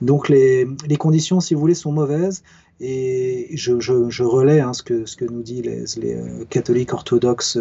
Donc 0.00 0.28
les, 0.28 0.66
les, 0.87 0.96
conditions, 0.96 1.40
si 1.40 1.54
vous 1.54 1.61
voulez, 1.61 1.75
sont 1.75 1.92
mauvaises. 1.92 2.42
Et 2.80 3.50
je, 3.54 3.78
je, 3.78 4.23
relais 4.25 4.61
hein, 4.61 4.73
ce, 4.73 4.82
que, 4.82 5.06
ce 5.06 5.16
que 5.16 5.25
nous 5.25 5.42
disent 5.42 5.62
les, 5.62 5.84
les 6.02 6.14
euh, 6.14 6.44
catholiques 6.50 6.92
orthodoxes, 6.92 7.56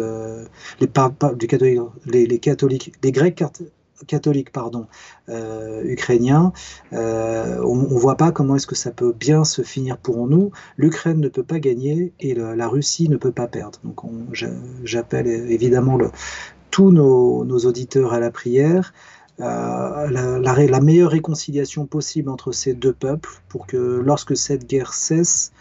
les, 0.80 0.88
du 1.36 1.46
catholique, 1.46 1.80
les, 2.06 2.26
les, 2.26 2.38
catholiques, 2.40 2.92
les 3.02 3.12
grecs 3.12 3.36
catholique 4.06 4.50
pardon, 4.50 4.86
euh, 5.28 5.82
ukrainien, 5.84 6.52
euh, 6.92 7.60
on 7.64 7.76
ne 7.76 7.98
voit 7.98 8.16
pas 8.16 8.32
comment 8.32 8.56
est-ce 8.56 8.66
que 8.66 8.74
ça 8.74 8.90
peut 8.90 9.12
bien 9.12 9.44
se 9.44 9.62
finir 9.62 9.98
pour 9.98 10.26
nous. 10.26 10.50
L'Ukraine 10.76 11.20
ne 11.20 11.28
peut 11.28 11.42
pas 11.42 11.58
gagner 11.58 12.12
et 12.20 12.34
la 12.34 12.68
Russie 12.68 13.08
ne 13.08 13.16
peut 13.16 13.32
pas 13.32 13.46
perdre. 13.46 13.78
Donc 13.84 14.00
j'appelle 14.82 15.26
évidemment 15.26 15.98
tous 16.70 16.90
nos, 16.90 17.44
auditeurs 17.44 18.12
à 18.12 18.20
la 18.20 18.30
prière. 18.30 18.92
Euh, 19.40 20.10
la, 20.10 20.80
meilleure 20.80 21.10
réconciliation 21.10 21.86
possible 21.86 22.30
entre 22.30 22.52
ces 22.52 22.74
deux 22.74 22.92
peuples 22.92 23.30
pour 23.48 23.66
que 23.66 23.76
lorsque 23.76 24.36
cette 24.36 24.66
guerre 24.66 24.92
cesse, 24.92 25.52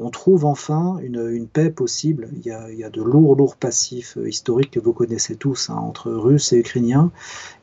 on 0.00 0.10
trouve 0.10 0.44
enfin 0.44 0.98
une, 1.02 1.46
paix 1.46 1.70
possible. 1.70 2.28
Il 2.36 2.46
y, 2.46 2.52
a, 2.52 2.90
de 2.90 3.02
lourds, 3.02 3.36
lourds 3.36 3.56
passifs 3.56 4.16
euh, 4.16 4.28
historiques 4.28 4.70
que 4.72 4.80
vous 4.80 4.92
connaissez 4.92 5.36
tous, 5.36 5.70
hein, 5.70 5.76
entre 5.76 6.10
Russes 6.10 6.52
et 6.52 6.58
Ukrainiens. 6.58 7.10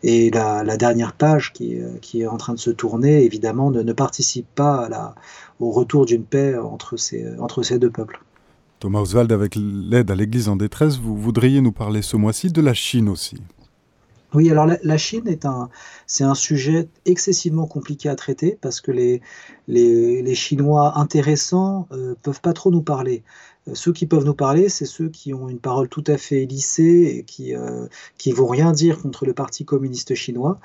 Et 0.04 0.30
la, 0.32 0.78
dernière 0.78 1.14
page 1.14 1.54
euh, 1.62 1.98
qui, 2.02 2.22
est 2.22 2.28
en 2.28 2.38
train 2.38 2.54
de 2.54 2.60
se 2.60 2.70
tourner, 2.70 3.24
évidemment, 3.24 3.72
ne, 3.72 3.94
participe 3.94 4.48
pas 4.56 5.16
au 5.60 5.72
retour 5.72 6.06
d'une 6.06 6.24
paix 6.24 6.58
entre 6.58 6.98
ces, 6.98 7.26
entre 7.40 7.64
ces 7.64 7.80
deux 7.80 7.90
peuples. 7.90 8.22
Thomas 8.80 9.02
Oswald, 9.02 9.32
avec 9.32 9.56
l'aide 9.56 10.12
à 10.12 10.16
l'Église 10.16 10.50
en 10.50 10.56
détresse, 10.56 10.98
vous 10.98 11.18
voudriez 11.18 11.62
nous 11.62 11.72
parler 11.72 12.04
ce 12.04 12.16
mois-ci 12.16 12.52
de 12.52 12.62
la 12.62 12.76
Chine 12.76 13.10
aussi. 13.10 13.38
Oui, 14.34 14.52
alors 14.52 14.66
la, 14.66 14.98
Chine 14.98 15.28
est 15.28 15.46
un, 15.46 15.70
c'est 16.06 16.26
un 16.26 16.36
sujet 16.36 16.90
excessivement 17.06 17.66
compliqué 17.66 18.10
à 18.10 18.16
traiter 18.16 18.58
parce 18.62 18.82
que 18.82 18.92
les, 18.92 20.36
Chinois 20.36 21.00
intéressants 21.00 21.88
ne 21.92 21.98
euh, 21.98 22.16
peuvent 22.22 22.42
pas 22.42 22.54
trop 22.54 22.70
nous 22.70 22.82
parler. 22.82 23.24
Euh, 23.68 23.72
ceux 23.74 23.94
qui 23.94 24.06
peuvent 24.06 24.26
nous 24.26 24.34
parler, 24.34 24.70
c'est 24.70 24.86
ceux 24.86 25.10
qui 25.10 25.34
ont 25.34 25.50
une 25.50 25.60
parole 25.60 25.90
tout 25.90 26.04
à 26.08 26.18
fait 26.18 26.46
lissée 26.46 27.18
et 27.18 27.24
qui 27.24 27.54
ne 27.54 27.60
euh, 27.60 28.34
vont 28.34 28.48
rien 28.48 28.72
dire 28.72 29.00
contre 29.02 29.26
le 29.26 29.34
Parti 29.34 29.66
communiste 29.66 30.16
chinois. 30.16 30.60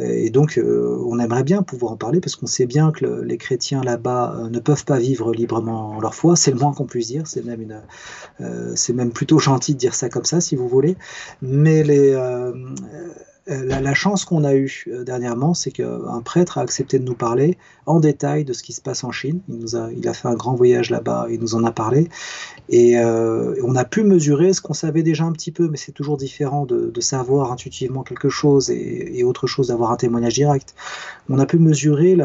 Et 0.00 0.30
donc, 0.30 0.58
on 0.58 1.18
aimerait 1.18 1.42
bien 1.42 1.62
pouvoir 1.62 1.92
en 1.92 1.96
parler 1.98 2.20
parce 2.20 2.34
qu'on 2.34 2.46
sait 2.46 2.64
bien 2.64 2.92
que 2.92 3.04
les 3.04 3.36
chrétiens 3.36 3.82
là-bas 3.82 4.48
ne 4.50 4.58
peuvent 4.58 4.86
pas 4.86 4.98
vivre 4.98 5.34
librement 5.34 6.00
leur 6.00 6.14
foi. 6.14 6.34
C'est 6.34 6.50
le 6.50 6.56
moins 6.56 6.72
qu'on 6.72 6.86
puisse 6.86 7.08
dire. 7.08 7.26
C'est 7.26 7.44
même, 7.44 7.60
une, 7.60 7.82
c'est 8.74 8.94
même 8.94 9.10
plutôt 9.10 9.38
gentil 9.38 9.74
de 9.74 9.78
dire 9.78 9.94
ça 9.94 10.08
comme 10.08 10.24
ça, 10.24 10.40
si 10.40 10.56
vous 10.56 10.66
voulez. 10.66 10.96
Mais 11.42 11.82
les, 11.82 12.14
euh, 13.48 13.64
la, 13.64 13.94
chance 13.94 14.24
qu'on 14.24 14.44
a 14.44 14.54
eue 14.54 14.84
euh, 14.86 15.02
dernièrement, 15.02 15.52
c'est 15.52 15.72
qu'un 15.72 16.20
prêtre 16.24 16.58
a 16.58 16.60
accepté 16.60 17.00
de 17.00 17.04
nous 17.04 17.14
parler 17.14 17.58
en 17.86 17.98
détail 17.98 18.44
de 18.44 18.52
ce 18.52 18.62
qui 18.62 18.72
se 18.72 18.80
passe 18.80 19.02
en 19.02 19.10
Chine. 19.10 19.40
Il, 19.48 20.08
a, 20.08 20.14
fait 20.14 20.28
un 20.28 20.34
grand 20.34 20.54
voyage 20.54 20.90
là-bas, 20.90 21.26
il 21.28 21.40
nous 21.40 21.56
en 21.56 21.64
a 21.64 21.72
parlé. 21.72 22.08
Et 22.68 22.98
euh, 22.98 23.56
on 23.64 23.74
a 23.74 23.84
pu 23.84 24.04
mesurer 24.04 24.52
ce 24.52 24.60
qu'on 24.60 24.74
savait 24.74 25.02
déjà 25.02 25.24
un 25.24 25.32
petit 25.32 25.50
peu, 25.50 25.68
mais 25.68 25.76
c'est 25.76 25.90
toujours 25.90 26.16
différent 26.16 26.66
de, 26.66 26.92
savoir 27.00 27.50
intuitivement 27.50 28.04
quelque 28.04 28.28
chose 28.28 28.70
et, 28.70 29.24
autre 29.24 29.48
chose 29.48 29.68
d'avoir 29.68 29.90
un 29.90 29.96
témoignage 29.96 30.34
direct. 30.34 30.76
On 31.28 31.40
a 31.40 31.46
pu 31.46 31.58
mesurer 31.58 32.16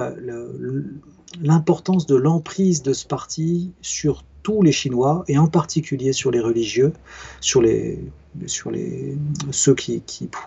l'importance 1.42 2.06
de 2.06 2.16
l'emprise 2.16 2.84
de 2.84 2.94
ce 2.94 3.08
parti 3.08 3.72
sur 3.82 4.24
tous 4.44 4.62
les 4.62 4.72
Chinois, 4.72 5.26
et 5.28 5.38
en 5.38 5.48
particulier 5.48 6.14
sur 6.14 6.32
les 6.32 6.40
religieux, 6.40 6.94
sur 7.42 7.62
les 7.62 8.00
sur 8.46 8.72
les, 8.72 9.18
ceux 9.52 9.76
qui, 9.76 10.02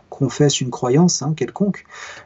confessent 0.09 0.61
une 0.61 0.71
croyance 0.71 1.23
hein, 1.23 1.33
quelconque, 1.35 1.85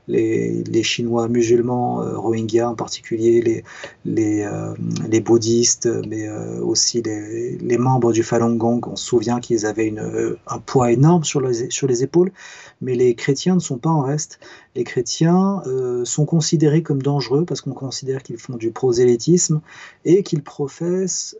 les, 0.08 0.82
Chinois 0.82 1.28
musulmans, 1.28 2.02
euh, 2.02 2.18
Rohingyas 2.18 2.68
en 2.68 2.74
particulier, 2.74 3.40
les, 3.40 3.64
les, 4.04 4.42
euh, 4.42 4.74
les 5.08 5.20
bouddhistes, 5.20 5.88
mais 6.08 6.28
euh, 6.28 6.60
aussi 6.60 7.00
les, 7.02 7.56
les, 7.56 7.78
membres 7.78 8.12
du 8.12 8.22
Falun 8.22 8.56
Gong. 8.56 8.80
On 8.86 8.96
se 8.96 9.04
souvient 9.04 9.40
qu'ils 9.40 9.64
avaient 9.64 9.86
une, 9.86 10.36
un 10.46 10.58
poids 10.58 10.92
énorme 10.92 11.24
sur 11.24 11.40
les, 11.40 11.70
sur 11.70 11.86
les 11.86 12.02
épaules, 12.02 12.32
mais 12.80 12.94
les 12.94 13.14
chrétiens 13.14 13.54
ne 13.54 13.60
sont 13.60 13.78
pas 13.78 13.90
en 13.90 14.02
reste. 14.02 14.40
Les 14.74 14.84
chrétiens 14.84 15.62
sont 16.04 16.26
considérés 16.26 16.82
comme 16.82 17.00
dangereux 17.00 17.44
parce 17.44 17.60
qu'on 17.60 17.74
considère 17.74 18.24
qu'ils 18.24 18.38
font 18.38 18.56
du 18.56 18.72
prosélytisme 18.72 19.60
et 20.04 20.24
qu'ils 20.24 20.42
professent 20.42 21.36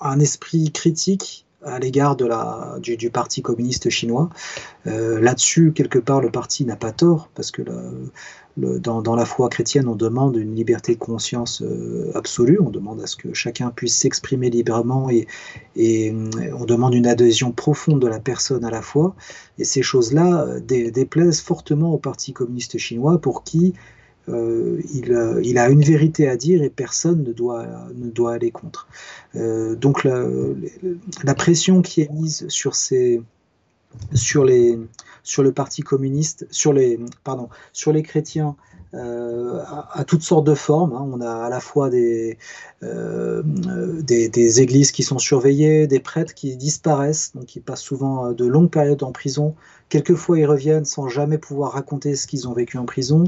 un 0.00 0.20
esprit 0.20 0.70
critique 0.70 1.46
à 1.64 1.78
l'égard 1.78 2.16
de 2.16 2.24
la, 2.24 2.76
du, 2.80 3.10
Parti 3.10 3.42
communiste 3.42 3.90
chinois. 3.90 4.30
Euh, 4.86 5.20
là-dessus, 5.20 5.72
quelque 5.72 5.98
part, 5.98 6.20
le 6.20 6.30
parti 6.30 6.64
n'a 6.64 6.76
pas 6.76 6.92
tort, 6.92 7.28
parce 7.34 7.50
que 7.50 7.62
dans, 8.56 9.14
la 9.14 9.24
foi 9.24 9.48
chrétienne, 9.48 9.88
on 9.88 9.94
demande 9.94 10.36
une 10.36 10.54
liberté 10.54 10.94
de 10.94 10.98
conscience 10.98 11.62
euh, 11.62 12.10
absolue, 12.14 12.58
on 12.60 12.70
demande 12.70 13.00
à 13.00 13.06
ce 13.06 13.16
que 13.16 13.34
chacun 13.34 13.70
puisse 13.70 13.96
s'exprimer 13.96 14.50
librement 14.50 15.10
et, 15.10 15.26
et, 15.76 16.14
on 16.58 16.64
demande 16.64 16.94
une 16.94 17.06
adhésion 17.06 17.52
profonde 17.52 18.00
de 18.00 18.06
la 18.06 18.20
personne 18.20 18.64
à 18.64 18.70
la 18.70 18.82
foi. 18.82 19.14
Et 19.58 19.64
ces 19.64 19.82
choses-là 19.82 20.46
déplaisent 20.60 21.40
fortement 21.40 21.92
au 21.92 21.98
Parti 21.98 22.32
communiste 22.32 22.78
chinois, 22.78 23.20
pour 23.20 23.44
qui 23.44 23.74
euh, 24.28 24.80
il, 24.92 25.58
a 25.58 25.68
une 25.68 25.82
vérité 25.82 26.28
à 26.28 26.36
dire 26.36 26.62
et 26.62 26.70
personne 26.70 27.24
ne 27.24 27.32
doit, 27.32 28.32
aller 28.32 28.50
contre. 28.50 28.86
Euh, 29.34 29.74
donc 29.74 30.04
la, 30.04 31.34
pression 31.34 31.82
qui 31.82 32.02
est 32.02 32.10
mise 32.12 32.46
sur, 32.48 32.74
le 34.44 35.52
Parti 35.52 35.82
communiste, 35.82 36.46
sur 36.50 36.72
les 36.72 36.98
chrétiens 38.02 38.56
euh, 38.92 39.62
à, 39.92 40.04
toutes 40.04 40.22
sortes 40.22 40.46
de 40.46 40.54
formes. 40.54 40.92
Hein. 40.94 41.08
On 41.12 41.20
a 41.20 41.30
à 41.30 41.48
la 41.48 41.60
fois 41.60 41.90
des, 41.90 42.38
euh, 42.82 43.42
des, 43.44 44.28
des, 44.28 44.60
églises 44.60 44.90
qui 44.90 45.04
sont 45.04 45.18
surveillées, 45.18 45.86
des 45.86 46.00
prêtres 46.00 46.34
qui 46.34 46.56
disparaissent, 46.56 47.30
donc 47.34 47.46
qui 47.46 47.60
passent 47.60 47.82
souvent 47.82 48.32
de 48.32 48.44
longues 48.44 48.70
périodes 48.70 49.04
en 49.04 49.12
prison. 49.12 49.54
Quelquefois, 49.90 50.38
ils 50.38 50.46
reviennent 50.46 50.84
sans 50.84 51.08
jamais 51.08 51.38
pouvoir 51.38 51.72
raconter 51.72 52.16
ce 52.16 52.26
qu'ils 52.26 52.48
ont 52.48 52.52
vécu 52.52 52.78
en 52.78 52.84
prison. 52.84 53.24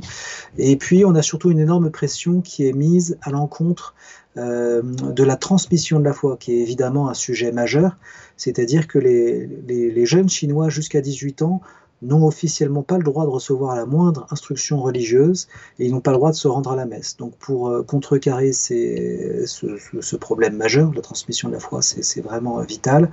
Et 0.59 0.77
puis, 0.77 1.05
on 1.05 1.15
a 1.15 1.23
surtout 1.23 1.51
une 1.51 1.61
énorme 1.61 1.91
pression 1.91 2.41
qui 2.41 2.67
est 2.67 2.73
mise 2.73 3.19
à 3.23 3.31
l'encontre 3.31 3.95
euh, 4.37 4.83
de 4.83 5.23
la 5.23 5.37
transmission 5.37 6.01
de 6.01 6.05
la 6.05 6.13
foi, 6.13 6.37
qui 6.39 6.53
est 6.53 6.61
évidemment 6.61 7.09
un 7.09 7.15
sujet 7.15 7.53
majeur. 7.53 7.97
C'est-à-dire 8.37 8.89
que 8.89 8.99
les, 8.99 9.47
les 9.47 10.07
jeunes 10.07 10.29
Chinois 10.29 10.71
jusqu'à 10.71 11.01
18 11.01 11.43
ans 11.43 11.61
n'ont 12.03 12.27
officiellement 12.27 12.83
pas 12.83 12.99
le 12.99 13.05
droit 13.05 13.25
de 13.25 13.31
recevoir 13.31 13.77
la 13.77 13.87
moindre 13.87 14.27
instruction 14.31 14.83
religieuse 14.83 15.49
et 15.79 15.87
ils 15.87 15.93
n'ont 15.93 16.01
pas 16.01 16.11
le 16.11 16.17
droit 16.17 16.31
de 16.31 16.37
se 16.37 16.49
rendre 16.49 16.73
à 16.73 16.77
la 16.77 16.85
messe. 16.85 17.17
Donc 17.17 17.35
pour 17.37 17.69
euh, 17.69 17.83
contrecarrer 17.83 18.53
ce, 18.53 20.17
problème 20.17 20.57
majeur, 20.57 20.93
la 20.95 21.01
transmission 21.01 21.49
de 21.49 21.55
la 21.55 21.61
foi, 21.61 21.81
c'est 21.83 22.21
vraiment 22.21 22.61
vital. 22.61 23.11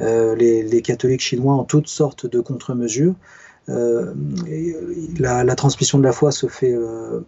Euh, 0.00 0.34
les, 0.34 0.82
catholiques 0.82 1.20
chinois 1.20 1.54
ont 1.54 1.64
toutes 1.64 1.88
sortes 1.88 2.26
de 2.26 2.40
contre-mesures. 2.40 3.14
Euh, 3.68 4.14
la, 5.18 5.54
transmission 5.54 5.98
de 5.98 6.02
la 6.02 6.12
foi 6.12 6.32
se 6.32 6.46
fait 6.46 6.74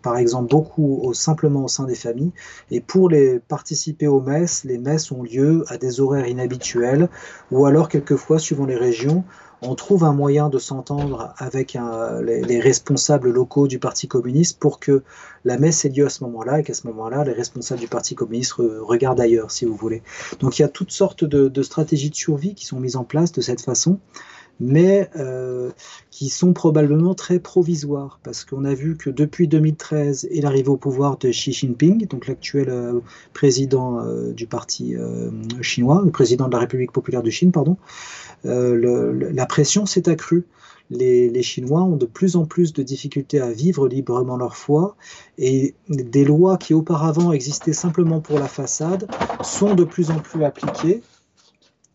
par 0.01 0.17
exemple 0.17 0.49
beaucoup 0.49 1.13
simplement 1.13 1.65
au 1.65 1.69
sein 1.69 1.85
des 1.85 1.95
familles 1.95 2.33
et 2.71 2.81
pour 2.81 3.11
les 3.11 3.39
participer 3.39 4.07
aux 4.07 4.21
messes, 4.21 4.65
les 4.65 4.79
messes 4.79 5.13
ont 5.13 5.23
lieu 5.23 5.65
à 5.69 5.77
des 5.77 6.01
horaires 6.01 6.27
inhabituels 6.27 7.11
ou 7.51 7.67
alors 7.67 7.89
quelquefois 7.89 8.39
suivant 8.39 8.65
les 8.65 8.77
régions 8.77 9.25
on 9.63 9.75
trouve 9.75 10.05
un 10.05 10.13
moyen 10.13 10.49
de 10.49 10.59
s'entendre 10.59 11.33
avec 11.39 11.77
les, 12.23 12.61
responsables 12.61 13.31
locaux 13.31 13.69
du 13.69 13.79
Parti 13.79 14.09
communiste 14.09 14.59
pour 14.59 14.81
que 14.81 15.03
la 15.45 15.57
messe 15.57 15.85
ait 15.85 15.89
lieu 15.89 16.07
à 16.07 16.11
ce 16.11 16.25
moment-là 16.25 16.61
et 16.61 16.65
qu'à 16.65 16.75
ce 16.75 16.87
moment-là, 16.89 17.25
les 17.25 17.33
responsables 17.33 17.81
du 17.81 17.89
Parti 17.89 18.15
communiste 18.15 18.55
regardent 18.59 19.21
ailleurs, 19.21 19.51
si 19.51 19.65
vous 19.65 19.77
voulez. 19.77 20.03
Donc 20.41 20.59
il 20.59 20.63
y 20.63 20.65
a 20.65 20.69
toutes 20.69 20.91
sortes 20.91 21.25
de, 21.25 21.63
stratégies 21.63 22.11
de 22.11 22.15
survie 22.15 22.55
qui 22.55 22.67
sont 22.67 22.81
mises 22.81 22.97
en 22.97 23.05
place 23.05 23.33
de 23.33 23.41
cette 23.41 23.61
façon 23.61 24.01
mais 24.61 25.11
euh, 25.17 25.71
qui 26.11 26.29
sont 26.29 26.53
probablement 26.53 27.15
très 27.15 27.39
provisoires, 27.39 28.21
parce 28.23 28.45
qu'on 28.45 28.65
a 28.65 28.75
vu 28.75 28.97
que 28.97 29.11
depuis 29.11 29.49
2013 29.49 30.29
et 30.31 30.41
l'arrivée 30.41 30.69
au 30.69 30.77
pouvoir 30.77 31.19
de 31.19 31.31
Xi 31.31 31.53
Jinping, 31.53 32.07
donc 32.07 32.27
l'actuel 32.27 32.69
euh, 32.69 33.01
président 33.33 34.01
euh, 34.01 34.33
du 34.33 34.47
parti 34.47 34.95
chinois, 35.61 36.03
le 36.05 36.11
président 36.11 36.47
de 36.47 36.53
la 36.53 36.61
République 36.61 36.93
populaire 36.93 37.23
de 37.23 37.31
Chine, 37.31 37.53
pardon, 37.53 37.77
la 38.45 39.47
pression 39.47 39.87
s'est 39.87 40.09
accrue. 40.09 40.45
Les, 40.91 41.31
les, 41.31 41.43
Chinois 41.43 41.83
ont 41.83 41.97
de 41.97 42.05
plus 42.05 42.37
en 42.37 42.45
plus 42.45 42.75
de 42.75 42.83
difficultés 42.83 43.41
à 43.41 43.51
vivre 43.51 43.89
librement 43.89 44.37
leur 44.37 44.57
foi 44.57 44.95
et 45.39 45.75
des 45.89 46.25
lois 46.25 46.59
qui 46.59 46.75
auparavant 46.75 47.33
existaient 47.33 47.73
simplement 47.73 48.21
pour 48.21 48.39
la 48.39 48.49
façade 48.49 49.09
sont 49.43 49.75
de 49.75 49.85
plus 49.85 50.11
en 50.11 50.19
plus 50.19 50.45
appliquées 50.45 51.01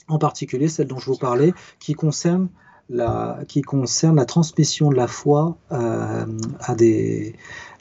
en 0.07 0.17
particulier 0.17 0.67
celle 0.67 0.87
dont 0.87 0.99
je 0.99 1.07
vous 1.07 1.17
parlais, 1.17 1.53
qui 1.79 1.93
concerne 1.93 2.49
la, 2.89 3.39
qui 3.47 3.61
concerne 3.61 4.15
la 4.15 4.25
transmission 4.25 4.89
de 4.89 4.95
la 4.95 5.07
foi 5.07 5.57
euh, 5.71 6.25
à 6.59 6.75
des, 6.75 7.35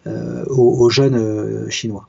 euh, 0.06 0.44
aux, 0.48 0.90
jeunes 0.90 1.14
euh, 1.14 1.70
chinois. 1.70 2.08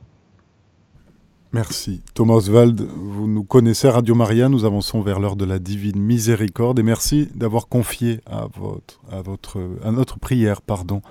Merci. 1.54 2.02
Thomas 2.14 2.36
Oswald, 2.36 2.82
vous 2.82 3.28
nous 3.28 3.44
connaissez, 3.44 3.90
Radio 3.90 4.16
Maria, 4.16 4.50
nous 4.50 4.66
avançons 4.66 5.02
vers 5.02 5.20
l'heure 5.20 5.38
de 5.38 5.46
la 5.46 5.60
divine 5.60 6.00
miséricorde 6.00 6.80
et 6.80 6.84
merci 6.84 7.30
d'avoir 7.36 7.68
confié 7.68 8.20
à, 8.26 8.48
votre, 8.54 9.00
à, 9.10 9.22
votre, 9.22 9.60
à 9.84 9.91
notre 9.91 10.20
prière 10.20 10.62
pardon, 10.62 11.02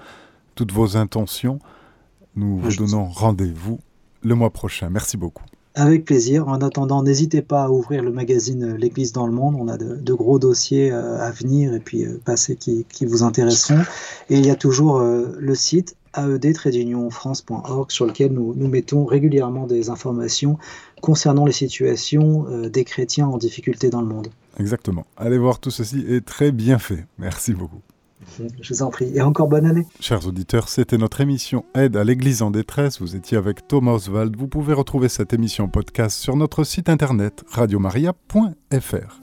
toutes 0.54 0.72
vos 0.72 0.96
intentions. 0.96 1.59
Nous 2.35 2.59
vous 2.59 2.76
donnons 2.76 3.07
rendez-vous 3.07 3.80
le 4.22 4.35
mois 4.35 4.50
prochain. 4.50 4.90
Merci 4.90 5.16
beaucoup. 5.16 5.44
Avec 5.78 6.06
plaisir. 6.06 6.48
En 6.48 6.62
attendant, 6.62 7.02
n'hésitez 7.02 7.42
pas 7.42 7.64
à 7.64 7.68
ouvrir 7.68 8.02
le 8.02 8.10
magazine 8.10 8.64
euh, 8.64 8.76
L'Église 8.78 9.12
dans 9.12 9.26
le 9.26 9.32
monde. 9.32 9.56
On 9.60 9.68
a 9.68 9.76
de, 9.76 10.14
gros 10.14 10.38
dossiers 10.38 10.90
euh, 10.90 11.20
à 11.20 11.30
venir 11.30 11.74
et 11.74 11.80
puis 11.80 12.06
euh, 12.06 12.18
passer 12.24 12.56
qui, 12.56 12.86
vous 13.02 13.22
intéresseront. 13.22 13.82
Et 14.30 14.38
il 14.38 14.46
y 14.46 14.50
a 14.50 14.54
toujours 14.54 15.00
le 15.00 15.54
site 15.54 15.94
aed-france.org 16.16 17.90
sur 17.90 18.06
lequel 18.06 18.32
nous, 18.32 18.54
nous, 18.56 18.68
mettons 18.68 19.04
régulièrement 19.04 19.66
des 19.66 19.90
informations 19.90 20.58
concernant 21.02 21.44
les 21.44 21.52
situations 21.52 22.46
des 22.68 22.84
chrétiens 22.84 23.26
en 23.26 23.36
difficulté 23.36 23.90
dans 23.90 24.00
le 24.00 24.06
monde. 24.06 24.28
Exactement. 24.58 25.04
Allez 25.18 25.36
voir, 25.36 25.60
tout 25.60 25.70
ceci 25.70 26.04
est 26.08 26.24
très 26.24 26.52
bien 26.52 26.78
fait. 26.78 27.04
Merci 27.18 27.52
beaucoup. 27.52 27.82
Je 28.61 28.74
vous 28.74 28.83
en 28.83 28.90
prie. 28.90 29.11
Et 29.14 29.22
encore 29.22 29.48
bonne 29.48 29.66
année. 29.66 29.87
Chers 30.00 30.26
auditeurs, 30.26 30.68
c'était 30.68 30.98
notre 30.98 31.20
émission 31.20 31.64
Aide 31.74 31.96
à 31.96 32.05
l'Église 32.05 32.42
en 32.42 32.50
détresse. 32.50 33.00
Vous 33.00 33.16
étiez 33.16 33.37
avec 33.37 33.66
Thomas 33.68 33.92
Oswald. 33.92 34.37
Vous 34.37 34.48
pouvez 34.48 34.74
retrouver 34.74 35.09
cette 35.09 35.33
émission 35.33 35.68
podcast 35.68 36.18
sur 36.18 36.37
notre 36.37 36.64
site 36.64 36.88
internet 36.88 37.44
radiomaria.fr. 37.50 39.14